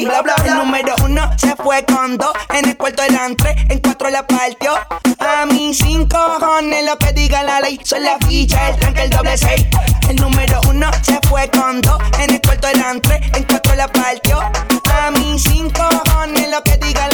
El 0.05 0.55
número 0.55 0.95
uno 1.03 1.31
se 1.39 1.57
fue 1.57 1.83
con 1.87 2.19
dos, 2.19 2.33
en 2.51 2.69
el 2.69 2.77
cuarto 2.77 3.03
eran 3.03 3.35
tres, 3.37 3.57
en 3.71 3.79
cuatro 3.79 4.11
la 4.11 4.27
partió. 4.27 4.75
A 5.19 5.47
mí 5.47 5.73
sin 5.73 6.07
cojones 6.07 6.85
lo 6.85 6.99
que 6.99 7.13
diga 7.13 7.43
la 7.43 7.61
ley, 7.61 7.81
son 7.83 8.03
la 8.03 8.19
ficha, 8.19 8.69
el 8.69 8.77
tranque, 8.77 9.05
el 9.05 9.11
doble 9.11 9.39
seis. 9.39 9.67
El 10.11 10.17
número 10.17 10.61
uno 10.69 10.91
se 11.01 11.19
fue 11.27 11.49
con 11.51 11.81
dos, 11.81 11.99
en 12.19 12.35
el 12.35 12.41
cuarto 12.43 12.69
eran 12.69 13.01
tres, 13.01 13.23
en 13.35 13.45
cuatro 13.45 13.75
la 13.77 13.89
partió. 13.89 14.41
A 14.41 15.11
mí 15.13 15.39
sin 15.39 15.71
cojones 15.71 16.51
lo 16.51 16.63
que 16.63 16.77
diga 16.77 17.01
la 17.01 17.09
ley. 17.09 17.14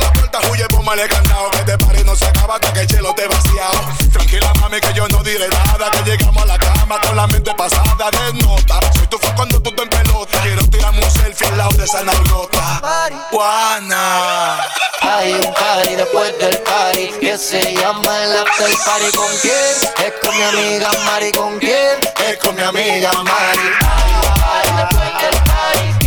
puertas 0.31 0.51
huye, 0.51 0.65
mal 0.83 1.07
candado. 1.07 1.51
Que 1.51 1.57
este 1.59 1.77
party 1.77 2.03
no 2.03 2.15
se 2.15 2.25
acaba 2.25 2.55
hasta 2.55 2.73
que 2.73 2.81
el 2.81 2.87
chelo 2.87 3.13
te 3.13 3.27
vaciado. 3.27 3.81
Tranquila, 4.11 4.53
mami, 4.59 4.79
que 4.79 4.93
yo 4.93 5.07
no 5.09 5.23
diré 5.23 5.47
nada. 5.49 5.91
Que 5.91 6.11
llegamos 6.11 6.43
a 6.43 6.45
la 6.45 6.57
cama 6.57 6.99
con 7.01 7.15
la 7.15 7.27
mente 7.27 7.53
pasada 7.55 8.09
de 8.11 8.41
nota. 8.41 8.79
Soy 8.93 9.07
tu 9.07 9.17
fan 9.17 9.35
cuando 9.35 9.61
tú 9.61 9.71
te 9.71 9.83
en 9.83 9.89
pelota. 9.89 10.41
Quiero 10.41 10.65
tirarme 10.67 11.03
un 11.03 11.11
selfie 11.11 11.47
al 11.47 11.57
lado 11.57 11.71
de 11.71 11.85
esa 11.85 12.03
nargota. 12.03 12.81
Juana. 13.31 14.59
Hay 15.01 15.33
un 15.33 15.53
party 15.53 15.95
después 15.95 16.37
del 16.39 16.57
party 16.59 17.09
que 17.19 17.37
se 17.37 17.75
llama 17.75 18.23
el 18.23 18.37
after 18.37 18.69
party. 18.85 19.11
¿Con 19.15 19.37
quién? 19.41 20.05
Es 20.05 20.13
con 20.23 20.37
mi 20.37 20.43
amiga 20.43 20.89
Mari. 21.05 21.31
¿Con 21.31 21.59
quién? 21.59 21.99
Es 22.27 22.37
con 22.37 22.55
mi 22.55 22.61
amiga 22.61 23.11
Mari. 23.23 23.69
Hay 23.81 24.11
un 24.13 24.41
party 24.41 24.71
después 24.77 25.21
del 25.21 25.43
party 25.43 26.00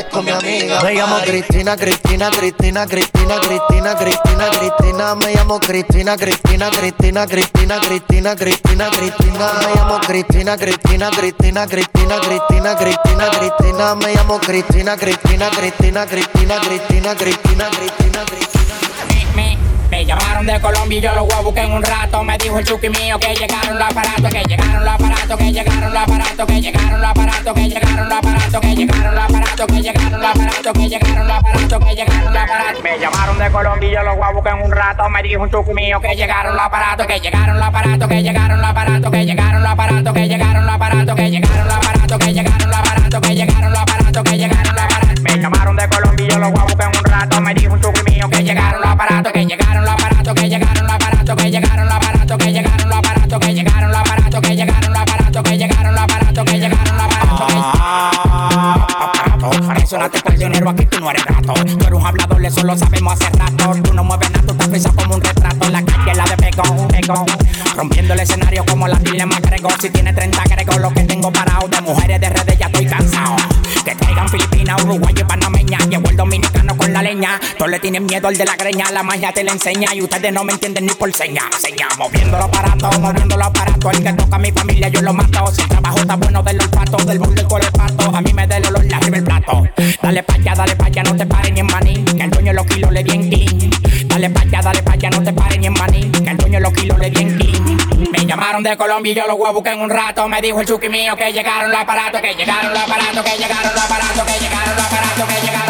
Es 0.00 0.06
con 0.06 0.24
mi 0.24 0.30
amiga 0.30 0.82
Me 0.82 0.94
llamo 0.94 1.18
Cristina, 1.18 1.76
Cristina, 1.76 2.30
Cristina, 2.30 2.86
Cristina, 2.86 3.38
Cristina, 3.38 3.94
Cristina, 3.94 4.48
Cristina. 4.48 5.14
Me 5.14 5.34
llamo 5.34 5.58
Cristina, 5.58 6.16
Cristina, 6.16 6.70
Cristina, 6.70 7.26
Cristina, 7.26 7.78
Cristina, 7.78 8.34
Cristina, 8.34 8.88
Cristina. 8.88 9.52
Me 9.58 9.74
llamo 9.74 9.98
Cristina, 9.98 10.56
Cristina, 10.56 11.10
Cristina, 11.10 11.66
Cristina, 11.66 12.18
Cristina, 12.18 12.74
Cristina, 12.76 13.28
Cristina. 13.28 13.94
Me 13.94 14.14
llamo 14.14 14.38
Cristina, 14.38 14.96
Cristina, 14.96 15.48
Cristina, 15.50 16.06
Cristina, 16.06 16.58
Cristina, 16.58 17.14
Cristina, 17.14 17.68
Cristina, 17.68 18.24
Cristina. 18.24 19.69
Me 20.00 20.06
llamaron 20.06 20.46
de 20.46 20.58
Colombia 20.58 20.98
y 20.98 21.00
yo 21.02 21.14
los 21.14 21.28
voy 21.28 21.52
en 21.58 21.72
un 21.72 21.82
rato. 21.82 22.24
Me 22.24 22.38
dijo 22.38 22.58
el 22.58 22.64
chuki 22.64 22.88
mío 22.88 23.18
que 23.18 23.34
llegaron 23.34 23.78
los 23.78 23.86
aparatos, 23.86 24.32
que 24.32 24.42
llegaron 24.48 24.82
los 24.82 24.94
aparatos, 24.94 25.36
que 25.36 25.52
llegaron 25.52 25.92
los 25.92 26.02
aparatos, 26.02 26.46
que 26.46 26.60
llegaron 26.62 27.00
los 27.02 27.10
aparatos, 27.10 27.52
que 27.54 27.68
llegaron 27.68 28.08
los 28.08 28.18
aparatos, 28.18 28.60
que 28.62 28.74
llegaron 28.74 29.14
los 29.14 29.20
aparatos, 29.20 29.66
que 29.66 29.82
llegaron 29.82 30.22
los 30.22 30.30
aparatos, 30.30 30.72
que 30.72 30.88
llegaron 30.88 31.28
los 31.28 31.36
aparatos, 31.36 31.84
que 31.84 31.94
llegaron 31.94 32.32
los 32.32 32.42
aparatos. 32.42 32.82
Me 32.82 32.98
llamaron 32.98 33.38
de 33.38 33.50
Colombia 33.50 33.88
y 33.90 33.92
yo 33.92 34.02
los 34.02 34.16
voy 34.16 34.52
en 34.52 34.62
un 34.64 34.72
rato. 34.72 35.10
Me 35.10 35.22
dijo 35.22 35.42
un 35.42 35.50
chuki 35.50 35.74
mío 35.74 36.00
que 36.00 36.16
llegaron 36.16 36.56
los 36.56 36.64
aparatos, 36.64 37.06
que 37.06 37.20
llegaron 37.20 37.58
los 37.58 37.66
aparatos, 37.66 38.08
que 38.08 38.22
llegaron 38.22 38.58
los 38.58 38.70
aparatos, 38.70 39.10
que 39.12 39.26
llegaron 39.26 39.60
los 39.60 39.70
aparatos, 39.70 40.14
que 40.14 40.26
llegaron 40.26 40.64
los 40.64 40.72
aparatos, 40.72 41.14
que 41.14 41.30
llegaron 41.30 41.66
los 41.66 41.74
aparatos, 41.76 42.18
que 42.18 42.32
llegaron 42.32 42.70
los 42.70 42.78
aparatos, 42.78 43.20
que 43.20 43.34
llegaron 43.34 43.70
los 43.70 43.80
aparatos, 43.82 44.22
que 44.24 44.38
llegaron 44.38 44.74
los 44.74 44.82
aparatos. 44.82 45.09
Me 45.30 45.38
llamaron 45.38 45.76
de 45.76 45.88
Colombia 45.88 46.26
y 46.26 46.28
yo 46.28 46.38
los 46.40 46.50
voy 46.50 46.60
a 46.60 46.64
buscar 46.64 46.90
en 46.92 46.98
un 46.98 47.04
rato. 47.04 47.40
Me 47.40 47.54
dijo 47.54 47.72
un 47.72 47.80
chuki 47.80 48.02
mío 48.10 48.28
que 48.28 48.42
llegaron 48.42 48.80
los 48.80 48.90
aparatos, 48.90 49.32
que 49.32 49.46
llegaron 49.46 49.84
los 49.84 49.92
aparatos, 49.92 50.34
que 50.34 50.48
llegaron 50.48 50.84
los 50.84 50.92
aparatos, 50.92 51.36
que 51.36 51.50
llegaron 51.50 51.86
los 51.86 51.96
aparatos, 51.96 52.36
que 52.38 52.50
llegaron 52.50 52.88
los 52.88 52.98
aparatos, 52.98 53.38
que 53.38 53.56
llegaron 53.56 53.90
los 53.90 54.00
aparatos, 54.00 54.40
que 54.42 54.56
llegaron 54.56 54.92
los 54.92 55.00
aparatos, 55.00 55.42
que 55.44 55.56
llegaron 55.56 55.94
los 55.94 56.02
aparatos, 56.02 56.44
que 56.44 56.58
llegaron 56.58 56.96
los 56.96 57.06
aparatos. 57.06 57.30
Mencionaste 59.68 60.20
por 60.20 60.36
dinero 60.36 60.70
aquí 60.70 60.86
tú 60.86 61.00
no 61.00 61.10
eres 61.10 61.24
gato. 61.24 61.54
Tú 61.54 61.86
eres 61.86 61.92
un 61.92 62.06
hablador, 62.06 62.44
eso 62.44 62.62
lo 62.64 62.76
sabemos 62.76 63.12
hace 63.14 63.30
rato. 63.38 63.72
Tú 63.82 63.94
no 63.94 64.02
mueves 64.02 64.30
nada, 64.32 64.44
tú 64.46 64.52
estás 64.52 64.68
fija 64.68 64.90
como 64.96 65.14
un 65.14 65.20
retrato. 65.20 65.70
La 65.70 65.82
calle 65.84 66.14
la 66.14 66.24
de 66.24 66.36
pegón, 66.36 66.88
pegón. 66.88 67.26
Rompiendo 67.76 68.14
el 68.14 68.20
escenario 68.20 68.64
como 68.66 68.88
la 68.88 68.98
dilema 68.98 69.38
Gregor. 69.40 69.72
Si 69.80 69.90
tiene 69.90 70.12
30 70.12 70.42
agrego 70.42 70.78
Filipinas, 74.90 74.96
Uruguay 74.96 75.14
y 75.16 75.24
Panameña. 75.24 75.78
Llevo 75.88 76.10
el 76.10 76.16
dominicano 76.16 76.76
con 76.76 76.92
la 76.92 77.02
leña. 77.02 77.40
Todos 77.56 77.70
le 77.70 77.78
tienen 77.78 78.06
miedo 78.06 78.28
al 78.28 78.36
de 78.36 78.44
la 78.44 78.56
greña. 78.56 78.90
La 78.90 79.02
magia 79.02 79.32
te 79.32 79.44
la 79.44 79.52
enseña 79.52 79.94
y 79.94 80.02
ustedes 80.02 80.32
no 80.32 80.44
me 80.44 80.52
entienden 80.52 80.86
ni 80.86 80.92
por 80.92 81.12
seña. 81.12 81.42
Seña, 81.58 81.88
moviendo 81.98 82.36
los 82.36 82.46
aparatos, 82.46 82.98
moviendo 82.98 83.36
los 83.36 83.46
aparatos. 83.46 83.92
El 83.94 84.02
que 84.02 84.12
toca 84.12 84.36
a 84.36 84.38
mi 84.38 84.52
familia 84.52 84.88
yo 84.88 85.02
lo 85.02 85.12
mato. 85.12 85.46
Si 85.52 85.62
el 85.62 85.68
trabajo 85.68 85.98
está 85.98 86.16
bueno 86.16 86.42
del 86.42 86.60
olfato, 86.60 86.96
del 87.04 87.20
mundo 87.20 87.48
con 87.48 87.62
el 87.62 87.72
pato. 87.72 88.16
A 88.16 88.20
mí 88.20 88.32
me 88.32 88.46
da 88.46 88.56
el 88.56 88.66
olor, 88.66 88.84
la 88.84 88.96
arriba 88.96 89.16
el 89.18 89.24
plato. 89.24 89.62
Dale 90.02 90.22
pa' 90.22 90.34
allá, 90.34 90.54
dale 90.54 90.76
pa' 90.76 90.86
allá, 90.86 91.02
no 91.02 91.16
te 91.16 91.26
pares 91.26 91.52
ni 91.52 91.60
en 91.60 91.66
maní. 91.66 92.04
Que 92.04 92.22
el 92.22 92.30
dueño 92.30 92.52
los 92.52 92.66
kilos 92.66 92.92
le 92.92 93.02
bien 93.02 93.28
clean. 93.28 93.70
Dale 94.06 94.30
pa' 94.30 94.40
allá, 94.40 94.62
dale 94.62 94.82
pa' 94.82 94.92
allá, 94.92 95.10
no 95.10 95.22
te 95.22 95.32
pares 95.32 95.58
ni 95.58 95.66
en 95.66 95.74
maní. 95.74 96.10
Que 96.10 96.30
el 96.30 96.36
dueño 96.36 96.60
los 96.60 96.72
kilos 96.72 96.98
le 96.98 97.12
clean. 97.12 97.36
Me 97.36 97.49
llamaron 98.30 98.62
de 98.62 98.76
Colombia 98.76 99.10
y 99.10 99.14
yo 99.16 99.26
los 99.26 99.36
voy 99.36 99.66
a 99.66 99.72
en 99.72 99.80
un 99.80 99.90
rato. 99.90 100.28
Me 100.28 100.40
dijo 100.40 100.60
el 100.60 100.66
chuki 100.66 100.88
mío 100.88 101.16
que 101.16 101.32
llegaron 101.32 101.68
los 101.70 101.80
aparatos, 101.80 102.20
que 102.20 102.32
llegaron 102.34 102.72
los 102.72 102.80
aparatos, 102.80 103.24
que 103.24 103.36
llegaron 103.36 103.74
los 103.74 103.84
aparatos, 103.84 104.22
que 104.24 104.38
llegaron 104.38 104.76
los 104.76 104.86
aparatos, 104.86 105.34
que 105.34 105.46
llegaron 105.46 105.69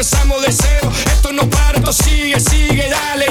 empezamos 0.00 0.40
de 0.40 0.50
cero. 0.50 0.90
Esto 1.12 1.30
no 1.30 1.48
para, 1.50 1.76
esto 1.76 1.92
sigue, 1.92 2.40
sigue, 2.40 2.88
dale. 2.88 3.29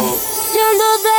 Siendo 0.00 0.84
de 1.02 1.17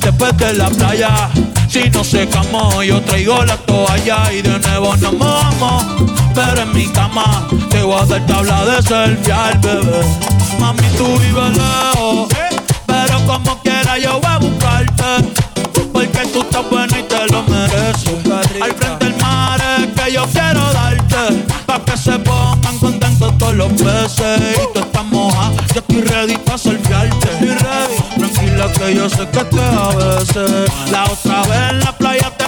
después 0.00 0.36
de 0.36 0.54
la 0.54 0.68
playa. 0.70 1.30
Si 1.68 1.88
no 1.90 2.04
secamos, 2.04 2.84
yo 2.84 3.00
traigo 3.02 3.44
la 3.44 3.56
toalla 3.56 4.32
y 4.32 4.42
de 4.42 4.58
nuevo 4.58 4.96
nos 4.96 5.12
mojamos. 5.14 5.84
Pero 6.34 6.62
en 6.62 6.72
mi 6.72 6.86
cama 6.88 7.46
te 7.70 7.82
voy 7.82 8.00
a 8.00 8.06
dar 8.06 8.26
tabla 8.26 8.64
de 8.64 8.82
selfie 8.82 9.32
al 9.32 9.58
bebé. 9.58 10.00
Mami, 10.58 10.88
tú 10.96 11.06
vives 11.18 11.56
lejos, 11.56 12.28
pero 12.86 13.26
como 13.26 13.58
quiera 13.62 13.98
yo 13.98 14.20
voy 14.20 14.30
a 14.30 14.38
buscarte. 14.38 15.04
Porque 15.92 16.26
tú 16.32 16.40
estás 16.42 16.70
buena 16.70 16.98
y 16.98 17.02
te 17.02 17.26
lo 17.28 17.42
mereces. 17.44 18.62
Al 18.62 18.72
frente 18.72 19.04
del 19.04 19.16
mar 19.16 19.60
es 19.78 20.02
que 20.02 20.12
yo 20.12 20.26
quiero 20.26 20.72
darte. 20.72 21.44
Pa' 21.66 21.80
que 21.84 21.96
se 21.96 22.18
pongan 22.18 22.78
contentos 22.78 23.38
todos 23.38 23.54
los 23.54 23.72
peces. 23.72 24.40
Y 24.56 24.74
tú 24.74 24.80
estás 24.80 25.04
moja, 25.06 25.52
yo 25.74 25.80
estoy 25.80 26.00
ready 26.02 26.36
pa'. 26.36 26.50
Que 28.80 28.94
yo 28.94 29.10
sé 29.10 29.28
que 29.28 29.44
te 29.44 29.60
a 29.60 29.88
veces. 29.90 30.90
La 30.90 31.04
otra 31.04 31.42
vez 31.42 31.70
en 31.70 31.80
la 31.80 31.92
playa 31.98 32.39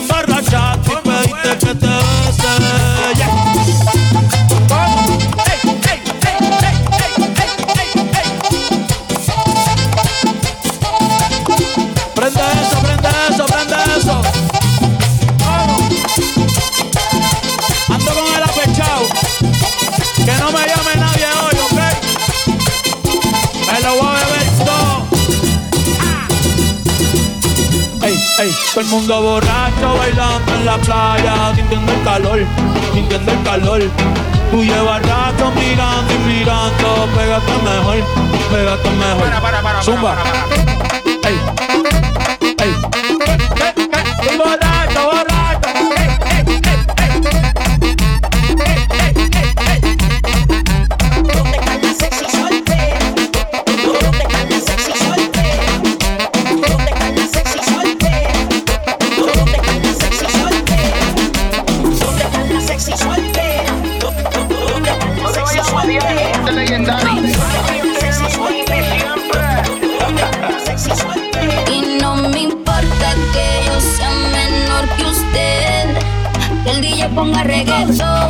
el 28.82 28.88
mundo 28.88 29.22
borracho 29.22 29.94
bailando 29.96 30.54
en 30.54 30.64
la 30.64 30.76
playa, 30.78 31.54
sintiendo 31.54 31.92
el 31.92 32.02
calor, 32.02 32.40
sintiendo 32.92 33.32
el 33.32 33.42
calor. 33.42 33.82
Tú 34.50 34.64
llevas 34.64 35.02
rato 35.06 35.52
mirando 35.52 36.12
y 36.12 36.18
mirando, 36.18 37.08
pégate 37.16 37.52
mejor, 37.62 38.04
pégate 38.50 38.90
mejor. 38.90 39.20
Para, 39.20 39.40
para, 39.40 39.62
para, 39.62 39.82
Zumba. 39.82 40.16
Ey, 40.24 40.60
ey. 40.82 40.91
Ponga 77.32 77.44
reggaetón 77.44 78.21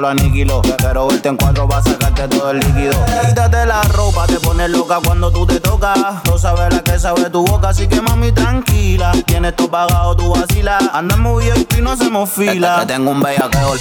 lo 0.00 0.08
aniquilo. 0.08 0.62
Pero 0.78 1.08
verte 1.08 1.28
en 1.28 1.36
cuatro 1.36 1.68
va 1.68 1.82
sacarte 1.82 2.28
todo 2.28 2.50
el 2.50 2.60
líquido. 2.60 2.94
Quítate 3.26 3.66
la 3.66 3.82
ropa, 3.82 4.26
te 4.26 4.40
pones 4.40 4.70
loca 4.70 5.00
cuando 5.04 5.30
tú 5.30 5.46
te 5.46 5.60
tocas. 5.60 5.98
No 6.24 6.38
sabes 6.38 6.72
la 6.72 6.82
que 6.82 6.98
sabe 6.98 7.30
tu 7.30 7.44
boca, 7.46 7.70
así 7.70 7.86
que 7.88 8.00
mami 8.00 8.32
tranquila. 8.32 9.12
Tienes 9.26 9.56
todo 9.56 9.70
pagado, 9.70 10.16
tú 10.16 10.32
vacilas. 10.32 10.82
Andamos 10.92 11.42
VIP 11.42 11.78
y 11.78 11.80
no 11.82 11.92
hacemos 11.92 12.30
fila. 12.30 12.84
Tengo 12.86 13.10
un 13.10 13.20
bellaqueol. 13.20 13.78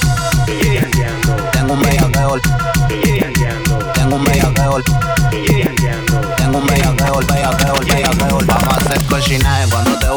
Tengo 1.52 1.74
un 1.74 1.82
bellaqueol. 1.82 2.42
Tengo 3.94 4.16
un 4.16 4.24
bellaqueol. 4.24 4.84
Tengo 6.38 6.58
un 6.58 6.66
bellaqueol, 6.68 7.26
bellaqueol, 7.26 7.86
bellaqueol. 7.86 8.46
Vamos 8.46 8.74
a 8.74 8.76
hacer 8.78 9.06
cochinaje 9.06 9.70
cuando 9.70 10.00
te. 10.00 10.17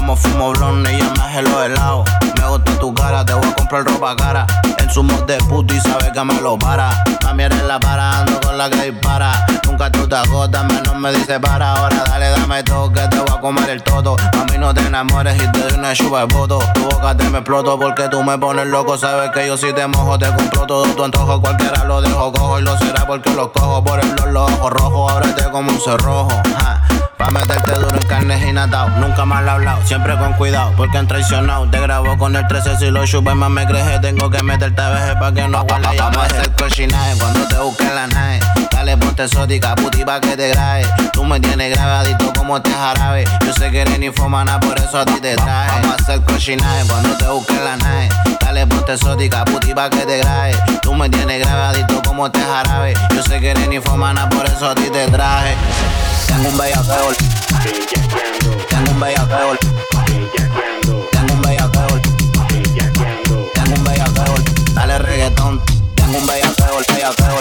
Fumo 0.15 0.51
blonde 0.51 0.97
y 0.97 1.01
hace 1.21 1.41
los 1.41 1.65
helados. 1.65 2.09
Me 2.35 2.47
gusta 2.47 2.79
tu 2.79 2.93
cara, 2.93 3.23
te 3.23 3.33
voy 3.33 3.47
a 3.47 3.55
comprar 3.55 3.85
ropa 3.85 4.15
cara. 4.15 4.45
En 4.77 4.89
su 4.89 5.03
mod 5.03 5.23
de 5.23 5.37
puto 5.37 5.73
y 5.73 5.79
sabe 5.79 6.11
que 6.11 6.23
me 6.23 6.33
lo 6.41 6.57
para. 6.57 7.03
Mami 7.23 7.43
eres 7.43 7.63
la 7.63 7.79
para, 7.79 8.19
ando 8.19 8.39
con 8.41 8.57
la 8.57 8.69
que 8.69 8.91
dispara. 8.91 9.45
Nunca 9.65 9.89
tú 9.89 10.07
te 10.07 10.15
agotas, 10.15 10.65
menos 10.65 10.95
me 10.95 11.13
dice 11.13 11.39
para. 11.39 11.75
Ahora 11.75 12.03
dale, 12.07 12.29
dame 12.29 12.61
todo 12.63 12.91
que 12.91 12.99
te 13.07 13.19
voy 13.19 13.29
a 13.29 13.39
comer 13.39 13.69
el 13.69 13.83
todo. 13.83 14.17
Mami 14.35 14.57
no 14.57 14.73
te 14.73 14.81
enamores 14.81 15.41
y 15.41 15.51
te 15.51 15.59
doy 15.59 15.73
una 15.79 15.93
chupa 15.93 16.25
de 16.25 16.35
voto. 16.35 16.59
Tu 16.73 16.81
boca 16.81 17.15
te 17.15 17.29
me 17.29 17.37
exploto 17.37 17.79
porque 17.79 18.09
tú 18.09 18.21
me 18.21 18.37
pones 18.37 18.67
loco. 18.67 18.97
Sabes 18.97 19.31
que 19.31 19.47
yo 19.47 19.55
si 19.55 19.71
te 19.71 19.87
mojo 19.87 20.19
te 20.19 20.27
compro 20.33 20.65
todo 20.65 20.83
tu 20.83 21.03
antojo. 21.05 21.39
Cualquiera 21.39 21.85
lo 21.85 22.01
dejo 22.01 22.33
cojo 22.33 22.59
y 22.59 22.63
lo 22.63 22.77
será 22.79 23.07
porque 23.07 23.29
lo 23.33 23.51
cojo 23.53 23.81
por 23.83 23.99
el 23.99 24.33
los 24.33 24.51
ojos 24.51 24.71
rojos. 24.71 25.11
Ábrete 25.13 25.49
como 25.51 25.71
un 25.71 25.79
cerrojo. 25.79 26.29
Pa' 27.21 27.29
meterte 27.29 27.73
duro 27.73 27.95
en 27.95 28.07
carnes 28.07 28.43
y 28.47 28.51
natao. 28.51 28.89
Nunca 28.97 29.23
he 29.23 29.49
hablado, 29.49 29.85
siempre 29.85 30.17
con 30.17 30.33
cuidado, 30.33 30.73
porque 30.75 30.97
han 30.97 31.05
traicionado. 31.05 31.69
Te 31.69 31.79
grabo 31.79 32.17
con 32.17 32.35
el 32.35 32.47
13 32.47 32.79
si 32.79 32.89
lo 32.89 33.05
chupas 33.05 33.35
más 33.35 33.51
me 33.51 33.63
crees. 33.67 34.01
Tengo 34.01 34.31
que 34.31 34.41
meterte 34.41 34.81
a 34.81 34.89
veces 34.89 35.15
pa' 35.17 35.31
que 35.31 35.47
no 35.47 35.61
huela. 35.61 35.93
Vamos 35.99 36.17
a 36.17 36.25
hacer 36.25 36.51
cochinaje 36.53 37.19
cuando 37.19 37.47
te 37.47 37.59
busquen 37.59 37.93
la 37.93 38.07
nave. 38.07 38.39
Dale, 38.71 38.97
ponte 38.97 39.25
exótica, 39.25 39.75
puti 39.75 40.03
pa' 40.03 40.19
que 40.19 40.35
te 40.35 40.49
grabe. 40.49 40.83
Tú 41.13 41.23
me 41.23 41.39
tienes 41.39 41.69
grabadito 41.75 42.33
como 42.33 42.57
este 42.57 42.71
jarabe. 42.71 43.25
Yo 43.45 43.53
sé 43.53 43.69
que 43.69 43.81
eres 43.81 43.99
ninfomana, 43.99 44.59
por 44.59 44.79
eso 44.79 44.97
a 44.97 45.05
ti 45.05 45.21
te 45.21 45.35
traje. 45.35 45.79
Vamos 45.79 45.91
a 45.91 46.01
hacer 46.01 46.21
cochinaje 46.21 46.87
cuando 46.87 47.15
te 47.17 47.27
busquen 47.27 47.63
la 47.63 47.77
nave. 47.77 48.09
Dale, 48.39 48.65
ponte 48.65 48.93
exótica, 48.93 49.45
puti 49.45 49.75
pa' 49.75 49.91
que 49.91 50.07
te 50.07 50.17
grabe. 50.17 50.55
Tú 50.81 50.95
me 50.95 51.07
tienes 51.07 51.39
grabadito 51.39 52.01
como 52.01 52.25
este 52.25 52.41
jarabe. 52.41 52.95
Yo 53.15 53.21
sé 53.21 53.39
que 53.39 53.51
eres 53.51 53.69
ninfomana, 53.69 54.27
por 54.27 54.43
eso 54.47 54.71
a 54.71 54.73
ti 54.73 54.89
te 54.89 55.05
traje. 55.05 55.55
Tengo 56.31 56.49
un 56.49 56.57
bellaqueol. 56.57 57.15
Tengo 58.69 58.91
un 58.91 58.99
bellaqueol. 59.01 59.57
Tengo 61.11 61.33
un 61.33 61.41
bellaqueol. 61.41 62.01
Tengo 63.53 63.75
un 63.75 63.83
bellaqueol. 63.83 64.43
Dale 64.73 64.97
reggaetón. 64.99 65.61
Tengo 65.95 66.17
un 66.17 66.25
bellaqueol, 66.25 66.85
bellaqueol. 66.87 67.40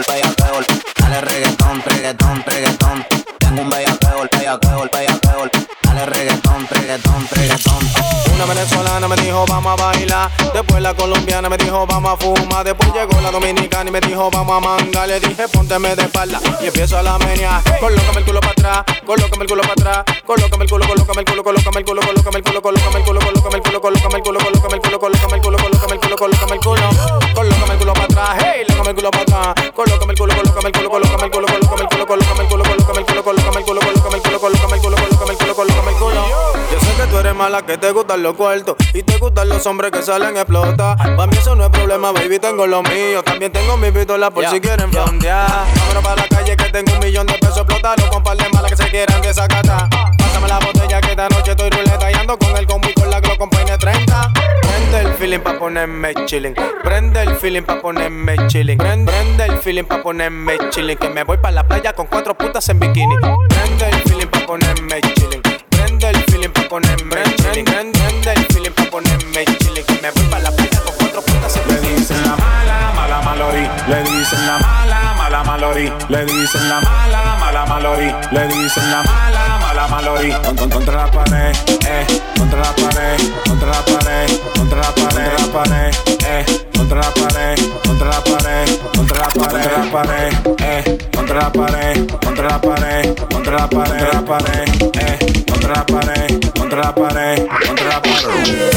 Dijo 9.40 9.52
vamos 9.52 9.80
a 9.80 9.84
bailar. 9.84 10.30
Después 10.52 10.82
la 10.82 10.94
colombiana 10.94 11.48
me 11.48 11.56
dijo 11.56 11.86
vamos 11.86 12.12
a 12.12 12.16
fumar. 12.16 12.64
Después 12.64 12.92
llegó 12.92 13.20
la 13.20 13.30
dominicana 13.30 13.88
y 13.88 13.92
me 13.92 14.00
dijo 14.00 14.30
vamos 14.30 14.56
a 14.56 14.60
manga. 14.60 15.06
Le 15.06 15.20
dije 15.20 15.48
pónteme 15.48 15.94
de 15.96 16.02
espalda 16.02 16.40
y 16.62 16.66
empiezo 16.66 16.98
a 16.98 17.02
la 17.02 17.18
menear. 17.18 17.62
Colócame 17.80 18.18
el 18.18 18.24
culo 18.24 18.40
para 18.40 18.52
atrás, 18.52 18.84
colócame 19.06 19.44
el 19.44 19.48
culo 19.48 19.62
para 19.62 19.72
atrás. 19.72 20.04
Colócame 20.26 20.64
el 20.64 20.70
culo, 20.70 20.86
colócame 20.86 21.20
el 21.20 21.26
culo, 21.26 21.44
colócame 21.44 21.78
el 21.78 21.84
culo, 21.84 22.00
colócame 22.02 22.38
el 22.38 22.44
culo, 22.44 22.60
colócame 22.60 22.98
el 22.98 23.04
culo, 23.04 23.20
colócame 23.20 23.56
el 23.56 23.62
culo, 23.62 23.80
colócame 23.80 24.16
el 24.16 24.22
culo, 24.22 24.40
colócame 24.40 24.76
el 24.76 24.80
culo, 24.80 24.98
colócame 25.00 25.34
el 25.34 25.42
culo, 25.42 25.58
colócame 25.58 25.94
el 25.94 26.00
culo, 26.00 26.16
colócame 26.16 26.54
el 26.54 26.60
culo. 26.60 26.88
Colócame 27.34 27.72
el 27.72 27.78
culo 27.78 27.92
para 27.94 28.04
atrás, 28.04 28.44
hey, 28.44 28.64
colócame 28.68 28.90
el 28.90 28.96
culo 28.96 29.10
para 29.10 29.22
atrás. 29.22 29.70
Colócame 29.74 30.12
el 30.12 30.18
culo, 30.18 30.34
colócame 30.36 30.68
el 30.68 30.72
culo, 30.72 30.90
colócame 30.90 31.24
el 31.24 31.30
culo, 31.30 31.46
colócame 31.46 31.82
el 31.82 31.88
culo, 31.88 32.06
colócame 32.06 32.42
el 32.42 32.48
culo, 32.48 32.64
colócame 32.66 33.00
el 33.00 33.06
culo, 33.06 33.24
colócame 33.24 33.58
el 33.58 33.64
culo, 33.64 33.80
colócame 33.80 34.16
el 34.16 34.22
culo, 34.22 34.40
colócame 34.40 34.76
el 34.76 34.82
culo, 34.82 34.96
colócame 34.96 35.32
el 35.32 35.38
culo, 35.38 35.54
colócame 35.54 35.90
el 35.90 35.96
culo. 35.96 36.20
Sé 36.20 36.28
que 36.28 36.49
tú 36.49 36.49
eres 37.30 37.38
mala, 37.38 37.62
que 37.62 37.78
te 37.78 37.90
gustan 37.92 38.22
los 38.22 38.34
cuartos 38.34 38.76
y 38.92 39.02
te 39.02 39.18
gustan 39.18 39.48
los 39.48 39.64
hombres 39.66 39.90
que 39.90 40.02
salen 40.02 40.36
a 40.36 40.40
explotar. 40.40 40.96
Para 40.96 41.26
mí 41.26 41.36
eso 41.36 41.54
no 41.54 41.64
es 41.64 41.70
problema, 41.70 42.12
baby, 42.12 42.38
tengo 42.38 42.66
lo 42.66 42.82
mío. 42.82 43.22
También 43.22 43.52
tengo 43.52 43.76
mi 43.76 43.90
pistola 43.90 44.30
por 44.30 44.46
si 44.46 44.60
quieren 44.60 44.90
frontear. 44.90 45.48
Vámonos 45.48 46.02
para 46.02 46.16
la 46.16 46.28
calle 46.28 46.56
que 46.56 46.64
tengo 46.70 46.92
un 46.92 46.98
millón 46.98 47.26
de 47.26 47.34
pesos 47.34 47.58
explotados 47.58 48.04
con 48.10 48.22
par 48.22 48.36
de 48.36 48.48
malas 48.50 48.70
que 48.70 48.76
se 48.76 48.90
quieran 48.90 49.20
desacatar. 49.22 49.88
Pásame 50.18 50.48
la 50.48 50.58
botella 50.58 51.00
que 51.00 51.10
esta 51.10 51.28
noche 51.28 51.50
estoy 51.52 51.70
ruleta 51.70 52.10
y 52.10 52.14
ando 52.14 52.38
con 52.38 52.56
el 52.56 52.66
combo 52.66 52.88
y 52.88 52.94
con 52.94 53.10
la 53.10 53.20
Glock 53.20 53.38
compañía 53.38 53.78
30. 53.78 54.32
Prende 54.62 55.00
el 55.00 55.14
feeling 55.14 55.40
pa' 55.40 55.58
ponerme 55.58 56.14
chilling. 56.26 56.54
Prende 56.82 57.22
el 57.22 57.34
feeling 57.36 57.62
pa' 57.62 57.80
ponerme 57.80 58.36
chilling. 58.48 58.78
Prende, 58.78 59.12
prende 59.12 59.44
el 59.44 59.58
feeling 59.58 59.84
pa' 59.84 60.02
ponerme 60.02 60.58
chilling. 60.70 60.96
Que 60.96 61.08
me 61.08 61.24
voy 61.24 61.38
pa' 61.38 61.50
la 61.50 61.66
playa 61.66 61.92
con 61.92 62.06
cuatro 62.06 62.34
putas 62.34 62.68
en 62.68 62.80
bikini. 62.80 63.16
Prende 63.48 63.88
el 63.88 64.02
feeling 64.02 64.26
pa' 64.26 64.46
ponerme 64.46 65.00
chilling. 65.14 65.39
Ponerme 66.70 67.22
chilling. 67.36 67.64
Prende, 67.64 68.32
el 68.32 68.46
feeling 68.52 68.72
pa' 68.72 68.84
ponerme 68.90 69.44
chilling. 69.58 69.84
Que 69.84 69.94
me 70.02 70.10
voy 70.14 70.24
pa' 70.30 70.38
la 70.38 70.50
playa 70.52 70.80
con 70.84 70.94
cuatro 70.98 71.20
putas 71.22 71.58
Le 71.66 71.80
dicen 71.80 72.22
la 72.22 72.36
mala, 72.36 72.92
mala 72.94 73.20
malori. 73.22 73.64
Le 73.88 73.98
dicen 74.04 74.46
la 74.46 74.58
mala, 74.58 75.14
mala 75.18 75.42
malori. 75.44 75.92
Le 76.08 76.24
dicen 76.26 76.68
la 76.68 76.80
mala, 76.80 77.36
mala 77.40 77.66
malori. 77.66 78.14
Le 78.30 78.46
dicen 78.46 78.90
la 78.90 79.02
mala, 79.02 79.58
mala 79.60 79.88
malori. 79.88 80.30
Con- 80.44 80.56
con- 80.56 80.70
Contra 80.70 80.96
la 81.04 81.10
pared, 81.10 81.56
eh. 81.88 82.06
Contra 82.38 82.60
la 82.60 82.72
pared, 82.72 83.20
contra 83.46 83.68
la 83.70 83.82
pared, 83.84 84.30
contra 84.56 84.80
la 84.80 84.92
pared, 84.94 85.30
contra 85.34 85.38
la 85.38 85.52
pared, 85.52 85.94
eh. 86.24 86.44
Contra 86.76 87.00
la 87.00 87.10
pared, 87.10 87.58
contra 87.84 88.08
la 88.08 88.20
pared, 88.22 88.68
contra 88.94 89.18
la 89.18 89.28
pared, 89.28 89.50
contra 89.50 89.76
la 89.76 89.90
pared, 89.90 90.32
eh. 90.62 90.98
Contra 91.14 91.34
la 91.40 91.50
pared, 91.52 92.06
contra 92.24 92.48
la 92.48 92.58
pared, 92.60 93.14
contra 93.28 93.56
la 93.58 93.68
pared, 93.68 93.98
contra 93.98 94.12
la 94.12 94.24
pared, 94.24 94.96
eh. 94.96 95.49
Contra 95.70 95.84
la 95.84 96.00
pared, 96.00 96.40
contra 96.58 96.78
la 96.80 96.92
pared, 96.92 97.46
contra 97.64 97.86
la 97.86 98.02
pared. 98.02 98.70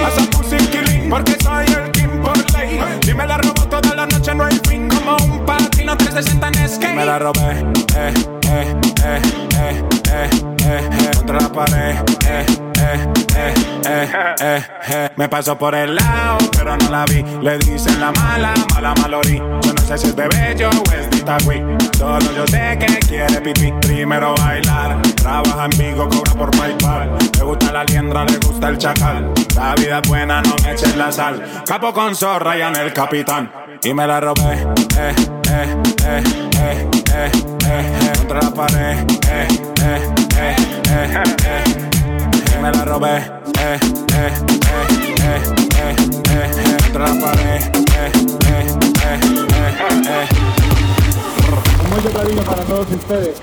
Pasa 0.00 0.22
killing, 0.70 1.10
porque 1.10 1.36
soy 1.42 1.66
el 1.66 1.90
king 1.90 2.22
ley. 2.56 2.80
Dime 3.02 3.26
la 3.26 3.36
robo 3.36 3.68
toda 3.68 3.94
la 3.94 4.06
noche, 4.06 4.34
no 4.34 4.44
hay 4.46 4.58
fin. 4.66 4.88
Como 4.88 5.16
un 5.16 5.44
patino 5.44 5.94
360 5.94 6.48
en 6.48 6.68
skate. 6.70 6.94
Me 6.94 7.04
la 7.04 7.18
robé, 7.18 7.50
eh, 7.94 8.14
eh, 8.48 8.76
eh, 9.04 9.20
eh, 9.58 9.82
eh, 10.10 10.30
eh, 10.64 10.88
eh, 11.04 11.10
contra 11.16 11.38
la 11.38 11.52
pared, 11.52 11.96
eh, 12.26 12.46
eh, 12.80 13.06
eh, 13.36 13.54
eh, 13.84 14.08
eh, 14.40 14.62
eh. 14.88 14.97
Me 15.18 15.28
pasó 15.28 15.58
por 15.58 15.74
el 15.74 15.96
lado, 15.96 16.38
pero 16.56 16.76
no 16.76 16.90
la 16.90 17.04
vi. 17.06 17.24
Le 17.42 17.58
dicen 17.58 17.98
la 17.98 18.12
mala, 18.12 18.54
mala 18.72 18.94
malori. 19.00 19.38
Yo 19.38 19.74
no 19.74 19.82
sé 19.82 19.98
si 19.98 20.06
es 20.06 20.14
de 20.14 20.28
bello 20.28 20.70
o 20.70 20.92
es 20.92 21.10
de 21.10 21.16
Itagüí. 21.16 21.60
Solo 21.98 22.32
yo 22.36 22.46
sé 22.46 22.78
que 22.78 23.00
quiere 23.00 23.40
pipí. 23.40 23.72
Primero 23.80 24.36
bailar, 24.36 25.02
trabaja 25.16 25.64
en 25.64 25.70
Vigo, 25.76 26.08
cobra 26.08 26.34
por 26.34 26.50
PayPal. 26.52 27.18
Le 27.36 27.42
gusta 27.42 27.72
la 27.72 27.82
liendra, 27.82 28.24
le 28.26 28.38
gusta 28.38 28.68
el 28.68 28.78
chacal. 28.78 29.32
La 29.56 29.74
vida 29.74 29.98
es 30.00 30.08
buena, 30.08 30.40
no 30.40 30.54
me 30.62 30.70
eches 30.70 30.94
la 30.96 31.10
sal. 31.10 31.42
Capo 31.66 31.92
con 31.92 32.14
zorra 32.14 32.56
y 32.56 32.62
en 32.62 32.76
el 32.76 32.92
capitán. 32.92 33.50
Y 33.82 33.92
me 33.92 34.06
la 34.06 34.20
robé, 34.20 34.54
eh, 34.98 35.14
eh, 35.50 35.76
eh, 36.06 36.22
eh, 36.60 36.88
eh, 37.12 37.30
eh, 37.66 38.12
contra 38.18 38.40
la 38.40 38.54
pared, 38.54 38.98
eh, 39.28 39.48
eh, 39.82 40.14
eh, 40.36 40.56
eh, 40.90 41.24
eh, 41.44 41.87
me 42.60 42.72
la 42.72 42.84
robé, 42.84 43.16
eh, 43.16 43.22
eh, 43.60 43.78
eh, 44.14 44.32
eh, 45.20 45.42
eh, 45.80 45.96
eh, 46.30 46.50
eh, 46.58 46.76
contra 46.82 47.08
la 47.08 47.20
pared, 47.20 47.62
eh, 47.62 48.12
eh, 48.46 48.66
eh, 49.04 49.20
eh, 49.54 50.02
eh. 50.06 50.28
Mucho 51.90 52.10
cariño 52.16 52.42
para 52.42 52.62
todos 52.62 52.86
ustedes. 52.90 53.36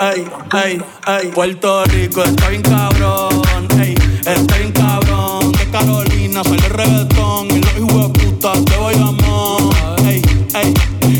Ey, 0.00 0.26
ey, 0.64 0.82
ey. 1.06 1.28
Puerto 1.32 1.84
Rico 1.86 2.22
está 2.22 2.48
bien 2.48 2.62
cabrón, 2.62 3.42
ey, 3.80 3.94
está 4.24 4.56
bien 4.56 4.72
cabrón. 4.72 5.52
De 5.52 5.70
Carolina 5.70 6.42
sale 6.44 6.56
el 6.66 6.70
reggaetón 6.70 7.46
y 7.50 7.60
los 7.60 7.76
hijos 7.76 8.12
de 8.12 8.18
puta 8.20 8.52
de 8.54 8.76
Bayamón. 8.78 9.70
Ey, 10.06 10.22
ey, 10.54 10.74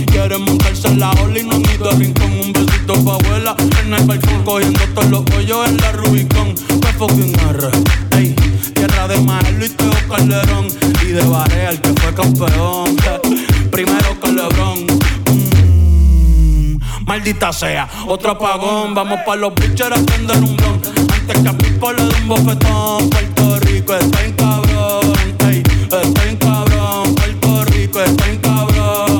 quieren 0.06 0.44
montarse 0.44 0.88
en 0.88 1.00
la 1.00 1.10
ola 1.22 1.38
y 1.38 1.44
no 1.44 1.52
admito 1.56 1.90
rincón. 1.92 2.32
Un 2.32 2.52
besito 2.52 3.04
pa' 3.04 3.14
abuela, 3.14 3.56
En 3.82 3.94
el 3.94 4.04
balcón 4.06 4.44
cogiendo 4.44 4.80
todos 4.94 5.10
los 5.10 5.24
hoyos 5.36 5.68
en 5.68 5.76
la 5.78 5.92
Rubicon. 5.92 6.54
Fucking 6.98 7.32
R, 7.50 7.70
ey. 8.16 8.34
Tierra 8.74 9.06
de 9.06 9.20
Maelo 9.20 9.64
y 9.64 9.68
Teo 9.68 9.92
Calderón. 10.08 10.66
Y 11.02 11.12
de 11.12 11.22
Barea, 11.22 11.70
el 11.70 11.80
que 11.80 11.90
fue 11.90 12.12
campeón. 12.12 12.96
Primero 13.70 14.18
con 14.18 14.34
Lebron. 14.34 14.84
Mm, 15.30 16.78
Maldita 17.06 17.52
sea, 17.52 17.88
otro 18.08 18.32
apagón. 18.32 18.96
Vamos 18.96 19.20
pa' 19.24 19.36
los 19.36 19.52
pitchers 19.52 19.96
a 19.96 20.02
prender 20.04 20.38
un 20.38 20.56
blon. 20.56 20.80
Antes 21.12 21.40
que 21.40 21.48
a 21.48 21.52
Pipo 21.56 21.92
le 21.92 22.02
dé 22.02 22.14
un 22.20 22.28
bofetón. 22.28 23.10
Puerto 23.10 23.60
Rico 23.60 23.94
está 23.94 24.24
en 24.24 24.32
cabrón. 24.32 25.12
Ey, 25.48 25.62
está 25.82 26.24
en 26.28 26.36
cabrón. 26.36 27.14
Puerto 27.14 27.64
Rico 27.66 28.00
está 28.00 28.26
en 28.26 28.38
cabrón. 28.38 29.18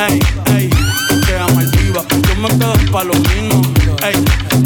Ey, 0.00 0.18
ey, 0.56 0.68
Maldiva. 1.54 2.02
Yo 2.10 2.34
me 2.42 2.48
quedo 2.48 2.74
en 2.74 2.90
Palomino. 2.90 3.62
Ey, 4.02 4.16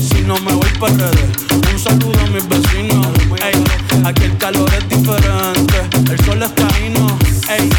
si 0.01 0.22
no 0.22 0.39
me 0.41 0.53
voy 0.55 0.62
Un 0.83 1.78
saludo 1.78 2.18
a 2.18 2.26
mis 2.30 2.49
vecinos. 2.49 3.07
Aquí 4.05 4.24
el 4.24 4.37
calor 4.37 4.68
es 4.76 4.89
diferente. 4.89 5.80
El 6.11 6.24
sol 6.24 6.43
está 6.43 6.66
ahí, 6.74 6.91
no. 6.91 7.07
Ey, 7.49 7.70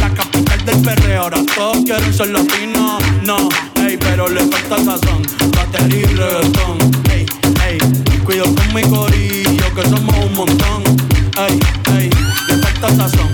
la 0.00 0.08
capital 0.14 0.64
del 0.64 0.80
perreo. 0.80 1.24
Ahora 1.24 1.42
todos 1.54 1.84
quieren 1.84 2.14
ser 2.14 2.28
latinos. 2.30 3.02
No, 3.24 3.50
ey, 3.86 3.98
pero 3.98 4.26
le 4.28 4.40
falta 4.40 4.78
sazón. 4.78 5.22
Batería 5.54 6.10
y 6.10 6.14
reggaetón. 6.14 6.78
Ey, 7.10 7.26
ey, 7.68 7.78
cuido 8.24 8.44
con 8.44 8.72
mi 8.72 8.80
corillo 8.84 9.74
que 9.74 9.82
somos 9.82 10.16
un 10.24 10.32
montón. 10.32 10.82
Ey, 11.36 11.60
ey, 11.98 12.10
le 12.48 12.56
falta 12.56 12.88
sazón. 12.88 13.25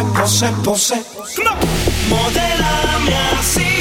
Pose, 0.00 0.04
pose, 0.14 0.46
pose. 0.64 0.94
Modélame 2.08 3.14
así, 3.38 3.71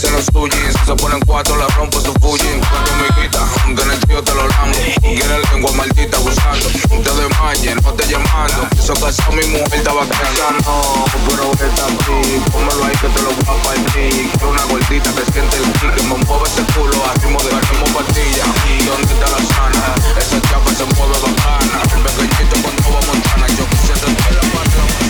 hacen 0.00 0.12
los 0.14 0.24
suyis. 0.32 0.74
Se 0.86 0.94
ponen 0.94 1.20
cuatro, 1.26 1.56
la 1.56 1.66
rompo 1.76 2.00
su 2.00 2.12
Fuji. 2.20 2.48
Cuando 2.70 2.92
me 2.96 3.08
quita, 3.20 3.44
en 3.68 3.90
el 3.90 4.00
tío 4.06 4.22
te 4.22 4.34
lo 4.34 4.48
lambo. 4.48 4.78
Quiere 5.00 5.38
lengua 5.52 5.72
maldita 5.72 6.18
buscando. 6.18 6.66
Te 6.88 7.10
desmaye, 7.20 7.74
no 7.74 7.92
te 7.92 8.06
llamando. 8.08 8.68
Eso 8.78 8.94
casado 8.94 9.32
mi 9.32 9.46
mujer 9.46 9.74
estaba 9.74 10.04
No, 10.04 11.04
pero 11.28 11.52
está 11.52 11.84
aquí. 11.84 12.40
Póngalo 12.50 12.84
ahí 12.84 12.96
que 12.96 13.08
te 13.08 13.22
lo 13.22 13.30
voy 13.30 13.44
a 13.44 13.62
partir. 13.62 14.30
Quiero 14.30 14.50
una 14.50 14.64
gordita 14.64 15.10
que 15.12 15.32
siente 15.32 15.56
el 15.56 15.64
kick. 15.72 15.94
Que 15.94 16.02
me 16.02 16.16
mueve 16.24 16.48
ese 16.48 16.62
culo 16.72 16.96
a 17.04 17.12
ritmo 17.14 17.38
de 17.42 17.50
ritmo 17.50 17.86
pastilla. 17.92 18.44
¿Dónde 18.86 19.12
está 19.12 19.28
la 19.28 19.40
sana? 19.52 19.94
Esa 20.16 20.40
chapa 20.48 20.70
se 20.72 20.84
mueve 20.96 21.16
bacana. 21.20 21.76
El 21.94 22.02
pequeñito 22.02 22.56
con 22.62 22.76
toda 22.76 23.00
montana. 23.06 23.46
Yo 23.48 23.66
quisiera 23.68 24.00
tener 24.00 24.32
la 24.32 24.42
mano. 24.54 25.09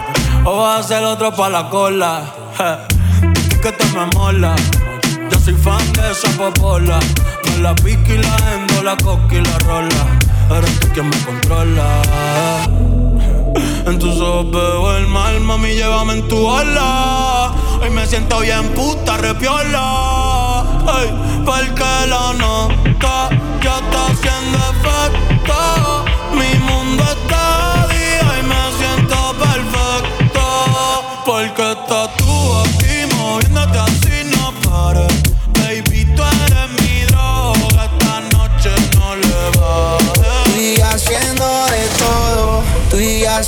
O 0.43 0.57
vas 0.57 0.77
a 0.77 0.79
hacer 0.79 1.03
otro 1.03 1.31
pa' 1.31 1.49
la 1.49 1.69
cola. 1.69 2.23
Je, 2.57 3.59
que 3.61 3.71
te 3.71 3.85
me 3.93 4.05
mola. 4.15 4.55
Yo 5.29 5.39
soy 5.39 5.53
fan 5.53 5.93
de 5.93 6.11
esa 6.11 6.29
popola. 6.29 6.99
Me 7.45 7.57
la 7.59 7.75
pique 7.75 8.15
y 8.15 8.17
la 8.17 8.35
endo, 8.53 8.81
la 8.81 8.97
coca 8.97 9.35
y 9.35 9.41
la 9.41 9.57
rola. 9.59 10.19
Eres 10.57 10.79
tú 10.79 10.87
quien 10.93 11.09
me 11.09 11.17
controla. 11.23 12.01
En 13.85 13.99
tus 13.99 14.19
ojos 14.19 14.51
veo 14.51 14.97
el 14.97 15.07
mal, 15.07 15.39
mami, 15.41 15.75
llévame 15.75 16.13
en 16.13 16.27
tu 16.27 16.37
ola. 16.37 17.51
Hoy 17.79 17.91
me 17.91 18.05
siento 18.07 18.39
bien 18.39 18.67
puta, 18.69 19.17
repiola. 19.17 20.61
Ay, 20.87 21.13
porque 21.45 22.07
la 22.07 22.33
nota 22.33 23.29
ya 23.61 23.75
está 23.77 24.07
haciendo 24.07 24.57
efecto. 24.73 26.05
Mi 26.33 26.57
mundo 26.59 27.03
está 27.03 27.50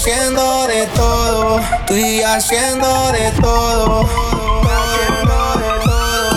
haciendo 0.03 0.67
de 0.67 0.85
todo, 0.87 1.59
estoy 1.59 2.21
haciendo 2.23 3.11
de 3.13 3.31
todo. 3.39 4.09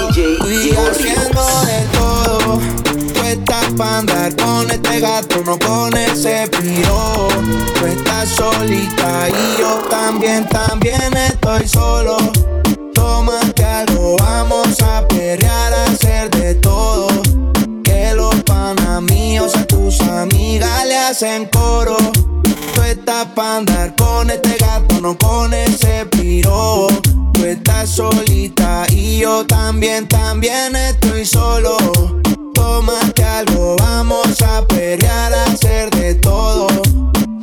Estoy 0.08 0.70
haciendo 0.70 1.42
de 1.64 1.80
todo. 1.92 2.60
Tú 3.12 3.22
estás 3.24 3.64
pa' 3.76 3.98
andar 3.98 4.36
con 4.36 4.70
este 4.70 5.00
gato, 5.00 5.42
no 5.44 5.58
con 5.58 5.96
ese 5.96 6.46
piro. 6.46 7.26
Tú 7.74 7.86
estás 7.86 8.28
solita 8.28 9.28
y 9.30 9.60
yo 9.60 9.82
también, 9.90 10.48
también 10.48 11.16
estoy 11.16 11.66
solo. 11.66 12.18
Tómate 12.94 13.64
algo, 13.64 14.16
vamos 14.18 14.80
a 14.80 15.04
perrear, 15.08 15.74
a 15.74 15.84
hacer 15.86 16.30
de 16.30 16.54
todo. 16.54 17.08
Que 17.82 18.12
los 18.14 18.36
panas 18.44 19.02
míos 19.02 19.56
a 19.56 19.66
tus 19.66 20.00
amigas 20.02 20.86
le 20.86 20.96
hacen 20.96 21.46
coro. 21.46 21.96
Tú 22.76 22.82
estás 22.82 23.26
pa' 23.34 23.56
andar 23.56 23.94
con 23.96 24.28
este 24.28 24.54
gato, 24.58 25.00
no 25.00 25.16
con 25.16 25.54
ese 25.54 26.04
piro. 26.10 26.88
Tú 27.32 27.44
estás 27.46 27.88
solita 27.88 28.86
y 28.90 29.20
yo 29.20 29.46
también, 29.46 30.06
también 30.06 30.76
estoy 30.76 31.24
solo. 31.24 31.78
Tómate 32.56 33.22
algo, 33.22 33.76
vamos 33.76 34.40
a 34.40 34.66
perrear, 34.66 35.30
a 35.34 35.44
hacer 35.44 35.90
de 35.90 36.14
todo. 36.14 36.66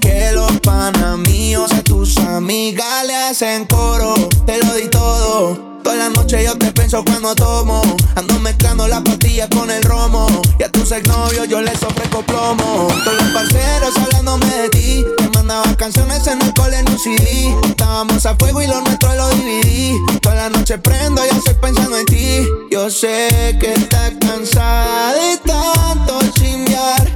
Que 0.02 0.32
los 0.34 0.60
panas 0.62 1.20
míos 1.20 1.72
a 1.72 1.84
tus 1.84 2.18
amigas 2.18 3.06
le 3.06 3.16
hacen 3.16 3.66
coro. 3.66 4.16
Te 4.48 4.58
lo 4.58 4.74
di 4.74 4.88
todo. 4.90 5.56
Toda 5.84 5.96
la 5.96 6.10
noche 6.10 6.44
yo 6.44 6.58
te 6.58 6.72
pienso 6.72 7.06
cuando 7.06 7.36
tomo. 7.36 7.84
Ando 8.16 8.40
mezclando 8.40 8.88
las 8.88 9.02
pastillas 9.02 9.50
con 9.50 9.70
el 9.70 9.84
romo. 9.84 10.26
Y 10.60 10.64
a 10.64 10.72
tus 10.72 10.92
exnovios 10.92 11.48
yo 11.48 11.62
les 11.62 11.84
ofrezco 11.84 12.24
plomo. 12.24 12.88
Todos 13.04 13.22
los 13.22 13.32
parceros 13.34 13.96
hablándome 13.98 14.48
de 14.48 14.70
ti. 14.70 15.06
Mandaba 15.44 15.76
canciones 15.76 16.26
en 16.28 16.42
el 16.42 16.54
cole 16.54 16.80
en 16.80 16.90
un 16.90 16.98
CD. 16.98 17.54
Estábamos 17.68 18.26
a 18.26 18.34
fuego 18.36 18.62
y 18.62 18.68
lo 18.68 18.80
nuestro 18.80 19.14
lo 19.14 19.28
dividí. 19.32 19.94
Toda 20.22 20.36
la 20.36 20.50
noche 20.50 20.78
prendo 20.78 21.22
y 21.26 21.36
estoy 21.36 21.56
pensando 21.56 21.98
en 21.98 22.06
ti. 22.06 22.48
Yo 22.72 22.90
sé 22.90 23.58
que 23.60 23.74
estás 23.74 24.14
cansada 24.22 25.12
de 25.12 25.38
tanto 25.40 26.22
chingar. 26.36 27.12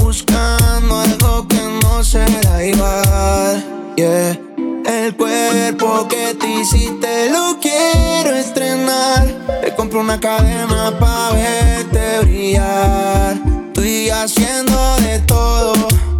Buscando 0.00 1.00
algo 1.00 1.48
que 1.48 1.60
no 1.82 2.04
será 2.04 2.64
igual. 2.64 3.64
Yeah. 3.96 4.38
El 4.86 5.16
cuerpo 5.16 6.06
que 6.06 6.36
te 6.38 6.60
hiciste 6.60 7.30
lo 7.30 7.58
quiero 7.60 8.30
estrenar. 8.30 9.26
Te 9.60 9.74
compro 9.74 9.98
una 9.98 10.20
cadena 10.20 10.96
pa' 11.00 11.32
verte 11.32 12.20
brillar. 12.20 13.40
Estoy 13.66 14.08
haciendo 14.10 14.96
de 14.98 15.18
todo. 15.26 16.11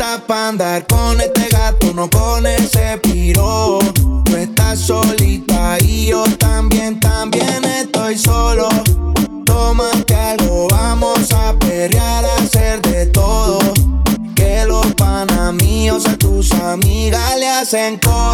Estás 0.00 0.20
pa' 0.28 0.50
andar 0.50 0.86
con 0.86 1.20
este 1.20 1.48
gato, 1.48 1.92
no 1.92 2.08
con 2.08 2.46
ese 2.46 2.98
piro. 2.98 3.80
Tú 4.24 4.36
estás 4.36 4.78
solita 4.78 5.76
y 5.80 6.06
yo 6.06 6.22
también, 6.38 7.00
también 7.00 7.64
estoy 7.64 8.16
solo. 8.16 8.68
Tómate 9.44 10.14
algo, 10.14 10.68
vamos 10.70 11.32
a 11.32 11.52
perrear, 11.58 12.24
a 12.24 12.36
hacer 12.36 12.80
de 12.82 13.06
todo. 13.06 13.58
Que 14.36 14.64
los 14.66 14.86
panas 14.94 15.52
míos 15.54 16.06
a 16.06 16.16
tus 16.16 16.52
amigas 16.52 17.36
le 17.36 17.48
hacen 17.48 17.98
coro. 17.98 18.27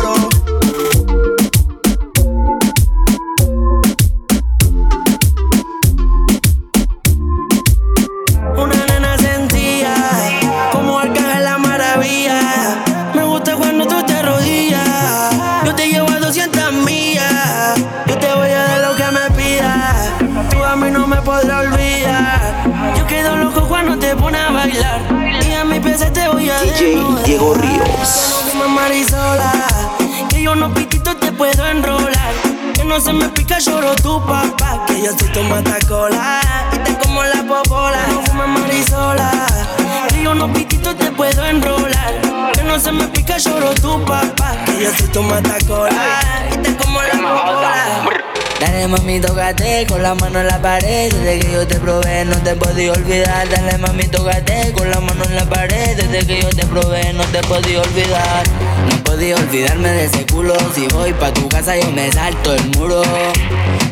La 50.05 50.15
mano 50.17 50.39
en 50.41 50.49
la 50.49 50.61
pared. 50.61 51.11
Desde 51.11 51.39
que 51.39 51.53
yo 51.53 51.67
te 51.67 51.77
probé, 51.77 52.27
no 52.27 52.37
te 52.37 52.55
podía 52.57 52.93
olvidar. 52.93 53.49
Dale 53.49 53.79
mami, 53.79 54.05
tócate 54.05 54.71
con 54.73 54.91
la 54.91 55.01
mano 55.01 55.25
en 55.25 55.35
la 55.35 55.47
pared. 55.47 55.97
Desde 55.97 56.27
que 56.27 56.43
yo 56.43 56.51
te 56.51 56.67
probé, 56.67 57.15
no 57.15 57.25
te 57.25 57.41
podía 57.45 57.81
olvidar. 57.81 58.45
No 58.91 59.03
podía 59.03 59.35
olvidarme 59.37 59.89
de 59.89 60.05
ese 60.05 60.27
culo. 60.27 60.55
Si 60.75 60.87
voy 60.89 61.15
pa' 61.15 61.33
tu 61.33 61.49
casa, 61.49 61.75
yo 61.79 61.91
me 61.91 62.13
salto 62.13 62.55
el 62.55 62.65
muro. 62.77 63.01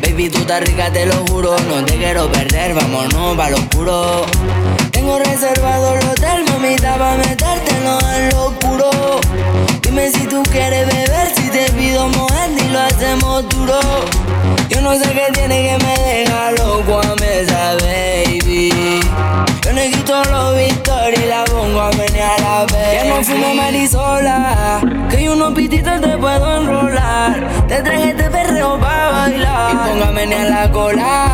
Baby, 0.03 0.29
tú 0.29 0.41
estás 0.41 0.61
rica, 0.61 0.91
te 0.91 1.07
lo 1.07 1.25
juro. 1.25 1.55
No 1.67 1.83
te 1.83 1.95
quiero 1.97 2.31
perder, 2.31 2.75
vámonos 2.75 3.35
pa' 3.35 3.49
lo 3.49 3.57
oscuro. 3.57 4.25
Tengo 4.91 5.17
reservado 5.17 5.95
el 5.95 6.07
hotel, 6.09 6.45
mamita, 6.47 6.95
pa' 6.95 7.17
metértelo 7.17 7.97
en 8.17 8.29
lo 8.29 8.45
oscuro. 8.49 8.91
Dime 9.81 10.11
si 10.11 10.27
tú 10.27 10.43
quieres 10.51 10.85
beber, 10.85 11.33
si 11.35 11.49
te 11.49 11.71
pido 11.71 12.07
mojar 12.09 12.32
y 12.32 12.32
lo 12.73 12.79
hacemos 12.79 13.47
duro. 13.49 13.79
Yo 14.67 14.81
no 14.81 14.95
sé 14.95 15.11
qué 15.11 15.27
tiene 15.31 15.69
que 15.69 15.85
me 15.85 15.95
deja 16.03 16.51
loco 16.51 16.99
a 16.99 17.15
mí 17.15 17.27
esa 17.29 17.75
baby. 17.75 18.99
Yo 19.63 19.71
le 19.71 19.91
quito 19.91 20.23
los 20.31 20.57
victorias 20.57 21.21
y 21.23 21.27
la 21.27 21.43
pongo 21.45 21.81
a 21.81 21.91
menear 21.91 22.41
a 22.41 22.65
ver. 22.65 22.95
Ya 22.95 23.03
no 23.05 23.23
fumo 23.23 23.53
marisola, 23.53 24.79
que 25.09 25.23
yo 25.23 25.33
unos 25.33 25.53
pititos 25.53 26.01
te 26.01 26.17
puedo 26.17 26.61
enrolar. 26.61 27.47
Te 27.67 27.81
traje 27.83 28.09
este 28.09 28.29
perreo 28.31 28.79
pa' 28.79 29.09
bailar. 29.11 29.71
Y 29.71 29.89
ponga 29.89 30.07
a 30.07 30.11
menear 30.11 30.49
la 30.49 30.71
cola, 30.71 31.32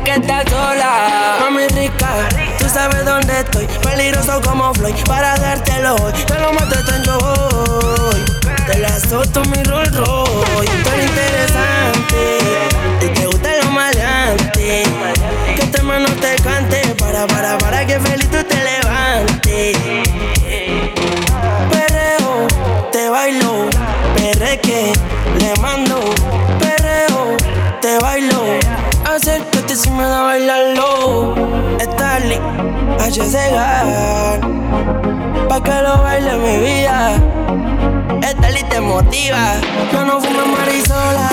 que 0.00 0.12
estás 0.12 0.44
sola. 0.50 1.36
Mami 1.40 1.66
rica, 1.68 2.28
tú 2.58 2.68
sabes 2.68 3.04
dónde 3.04 3.40
estoy. 3.40 3.66
Peligroso 3.82 4.40
como 4.42 4.72
Floyd, 4.74 4.94
para 5.06 5.36
dártelo 5.36 5.96
hoy. 5.96 6.12
Te 6.12 6.38
lo 6.38 6.52
mato 6.52 6.74
en 6.74 7.02
yo 7.04 7.18
voy. 7.18 8.24
Te 8.66 8.78
la 8.78 8.98
soto 9.00 9.44
mi 9.46 9.62
Rolls 9.64 9.94
Royce. 9.96 10.72
Tú 10.82 10.90
eres 10.90 11.06
interesante. 11.06 12.38
Y 13.00 13.08
te 13.08 13.26
gusta 13.26 13.50
lo 13.62 13.70
maleante. 13.70 14.84
Que 15.56 15.66
tu 15.66 15.78
hermano 15.78 16.08
te 16.20 16.36
cante. 16.42 16.80
Para, 16.98 17.26
para, 17.26 17.58
para 17.58 17.86
que 17.86 17.98
feliz 18.00 18.30
tú 18.30 18.42
te 18.44 18.56
levantes. 18.64 19.76
Perreo, 21.70 22.46
te 22.92 23.08
bailo. 23.08 23.68
Perreque, 24.16 24.92
le 25.38 25.54
mando. 25.60 26.00
Perreo, 26.60 27.36
te 27.80 27.98
bailo. 27.98 28.42
Si 29.74 29.90
me 29.90 30.02
da 30.02 30.22
bailarlo. 30.24 31.34
Starly, 31.80 32.38
H. 33.00 33.24
Segar. 33.24 34.38
pa' 35.48 35.62
que 35.62 35.82
lo 35.82 35.96
baile 36.02 36.36
mi 36.36 36.58
vida. 36.58 37.14
Esta 38.20 38.48
te 38.68 38.80
motiva. 38.82 39.54
Yo 39.90 40.04
no 40.04 40.20
fumo 40.20 40.44
marisola. 40.44 41.30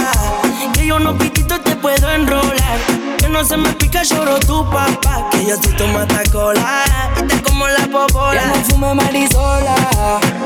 Que 0.74 0.88
yo 0.88 1.00
no 1.00 1.18
pitito 1.18 1.60
te 1.60 1.76
puedo 1.76 2.10
enrolar. 2.10 2.80
Que 3.18 3.28
no 3.28 3.44
se 3.44 3.58
me 3.58 3.74
pica, 3.74 4.04
lloro 4.04 4.40
tu 4.40 4.64
papá. 4.70 5.28
Que 5.32 5.46
yo 5.46 5.58
soy 5.62 5.74
tu 5.74 5.86
matacola. 5.88 6.86
Y 7.18 7.28
te 7.28 7.42
como 7.42 7.68
la 7.68 7.88
popola. 7.92 8.42
Ya 8.42 8.48
no 8.48 8.64
fume 8.64 8.94
marisola. 8.94 9.76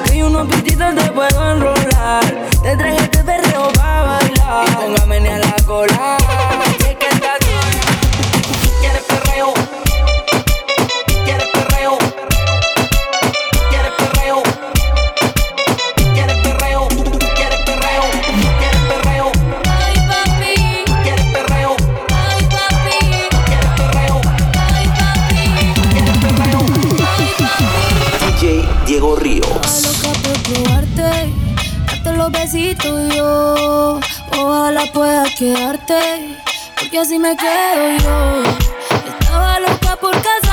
Que 0.06 0.18
yo 0.18 0.30
no 0.30 0.48
pitito 0.48 0.84
te 0.96 1.12
puedo 1.12 1.52
enrolar. 1.52 2.26
Te 2.64 2.76
traje 2.76 2.98
este 3.04 3.24
perreo 3.24 3.72
pa' 3.74 4.02
bailar. 4.02 4.66
Y 4.68 4.72
póngame 4.72 5.30
a 5.30 5.38
la 5.38 5.56
cola. 5.68 6.43
Yo. 32.72 34.00
Ojalá 34.32 34.86
pueda 34.94 35.26
quedarte, 35.38 36.38
porque 36.80 37.00
así 37.00 37.20
me 37.20 37.36
quedo 37.36 37.98
yo. 38.04 38.44
Estaba 39.20 39.60
loca 39.60 39.96
por 39.98 40.12
casarte, 40.14 40.53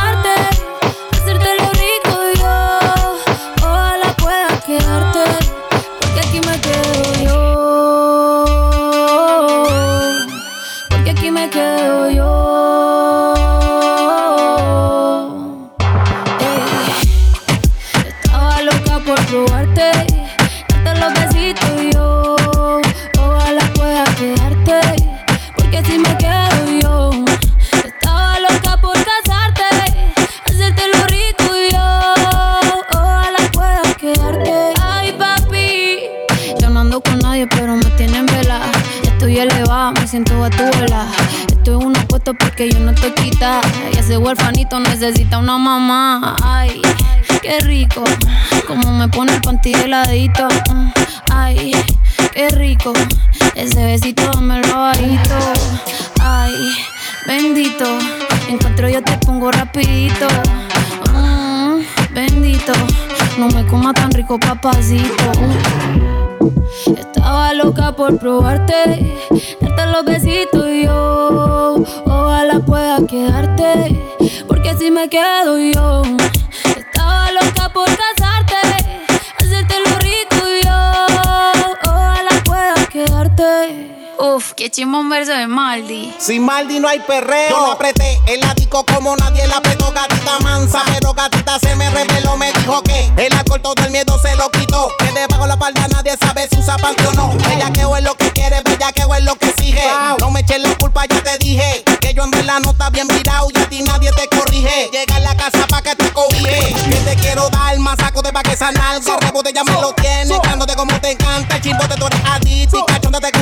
No 86.78 86.88
hay 86.88 87.00
perreo. 87.00 87.50
Yo 87.50 87.66
lo 87.66 87.72
apreté 87.72 88.20
el 88.28 88.42
ático 88.44 88.84
como 88.86 89.16
nadie 89.16 89.46
la 89.48 89.56
apretó, 89.56 89.90
gatita 89.92 90.38
mansa. 90.38 90.82
Pero 90.86 91.12
gatita 91.12 91.58
se 91.58 91.74
me 91.74 91.90
reveló, 91.90 92.36
me 92.36 92.52
dijo 92.52 92.80
que 92.82 93.12
el 93.16 93.32
alcohol 93.32 93.60
todo 93.60 93.74
el 93.84 93.90
miedo 93.90 94.16
se 94.20 94.34
lo 94.36 94.50
quitó. 94.50 94.88
Que 94.98 95.10
debajo 95.12 95.46
la 95.46 95.58
palda 95.58 95.88
nadie 95.88 96.16
sabe 96.20 96.48
si 96.50 96.58
usa 96.58 96.76
panty 96.76 97.04
o 97.06 97.12
no. 97.12 97.32
Bellaqueo 97.48 97.96
es 97.96 98.04
lo 98.04 98.14
que 98.14 98.30
quiere, 98.30 98.62
bellaqueo 98.62 99.14
es 99.14 99.24
lo 99.24 99.34
que 99.34 99.48
exige. 99.48 99.82
No 100.20 100.30
me 100.30 100.40
eches 100.40 100.60
la 100.60 100.74
culpa, 100.76 101.04
ya 101.06 101.20
te 101.22 101.38
dije. 101.38 101.84
Que 102.00 102.14
yo 102.14 102.22
en 102.22 102.30
verdad 102.30 102.60
no 102.60 102.70
está 102.70 102.88
bien 102.90 103.08
mirado 103.08 103.48
y 103.52 103.58
a 103.58 103.68
ti 103.68 103.82
nadie 103.82 104.12
te 104.12 104.28
corrige. 104.28 104.90
Llega 104.92 105.16
a 105.16 105.20
la 105.20 105.36
casa 105.36 105.66
pa' 105.68 105.82
que 105.82 105.96
te 105.96 106.10
cobije. 106.12 106.72
Que 106.88 106.96
te 106.96 107.16
quiero 107.16 107.50
dar 107.50 107.76
más 107.80 107.96
saco 107.98 108.22
de 108.22 108.32
pa' 108.32 108.42
que 108.42 108.52
esa 108.52 108.70
nalga. 108.70 109.16
Rebote 109.20 109.52
ya 109.52 109.64
me 109.64 109.72
lo 109.72 109.92
tienes, 109.94 110.40
dándote 110.42 110.74
como 110.76 110.98
te 111.00 111.10
encanta. 111.10 111.56
El 111.56 111.62
chimbote 111.62 111.96
tú 111.96 112.06
eres 112.06 112.20
adicto 112.24 112.78
y 112.78 112.92
cachonda 112.92 113.20
te 113.20 113.32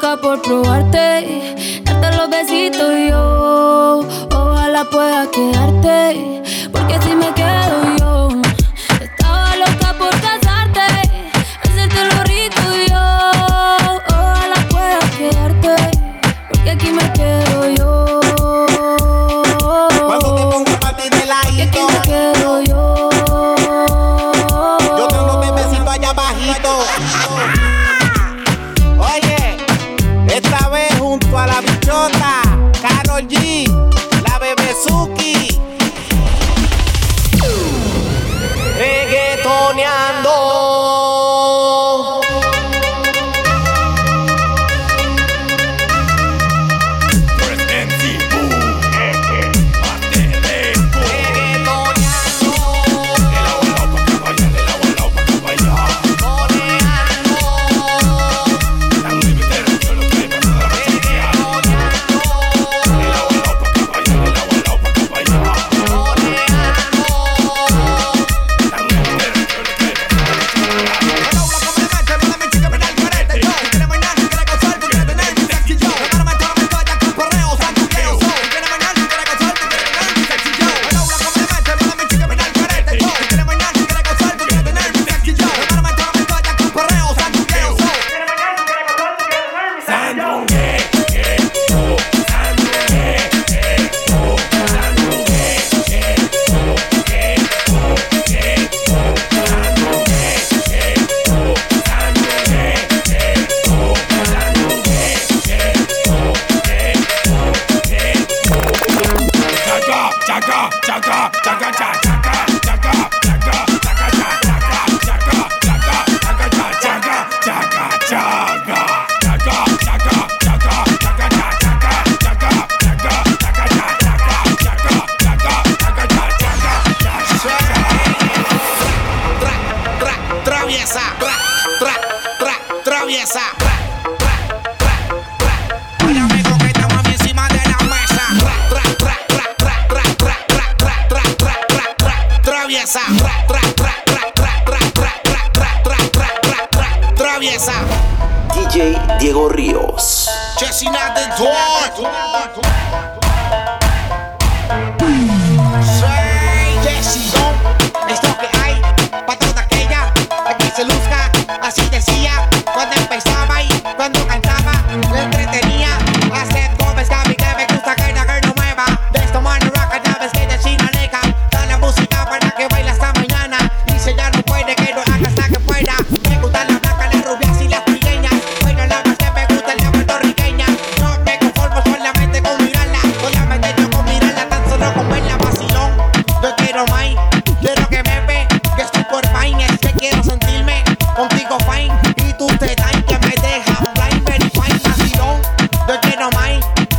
por 0.00 0.40
probarte, 0.42 1.56
darte 1.82 2.16
los 2.16 2.30
besitos 2.30 2.92
y 2.96 3.08
yo. 3.08 4.00
Ojalá 4.32 4.84
pueda 4.84 5.28
quedarte, 5.30 6.42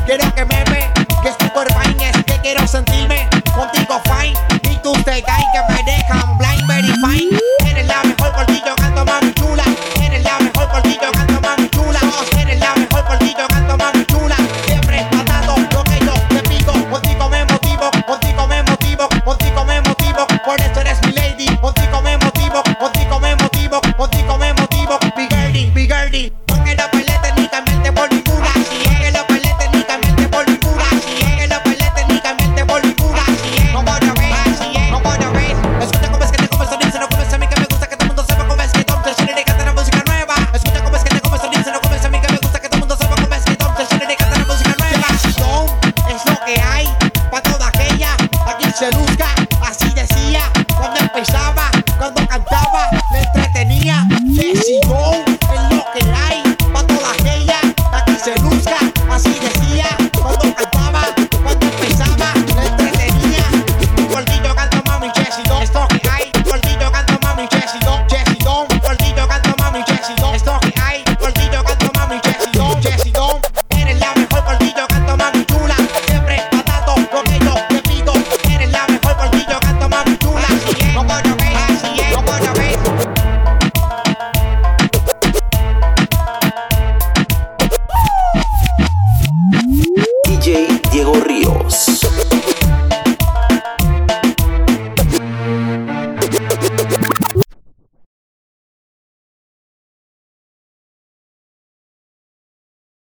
Quiero 0.09 0.33
que 0.33 0.43
me 0.43 0.68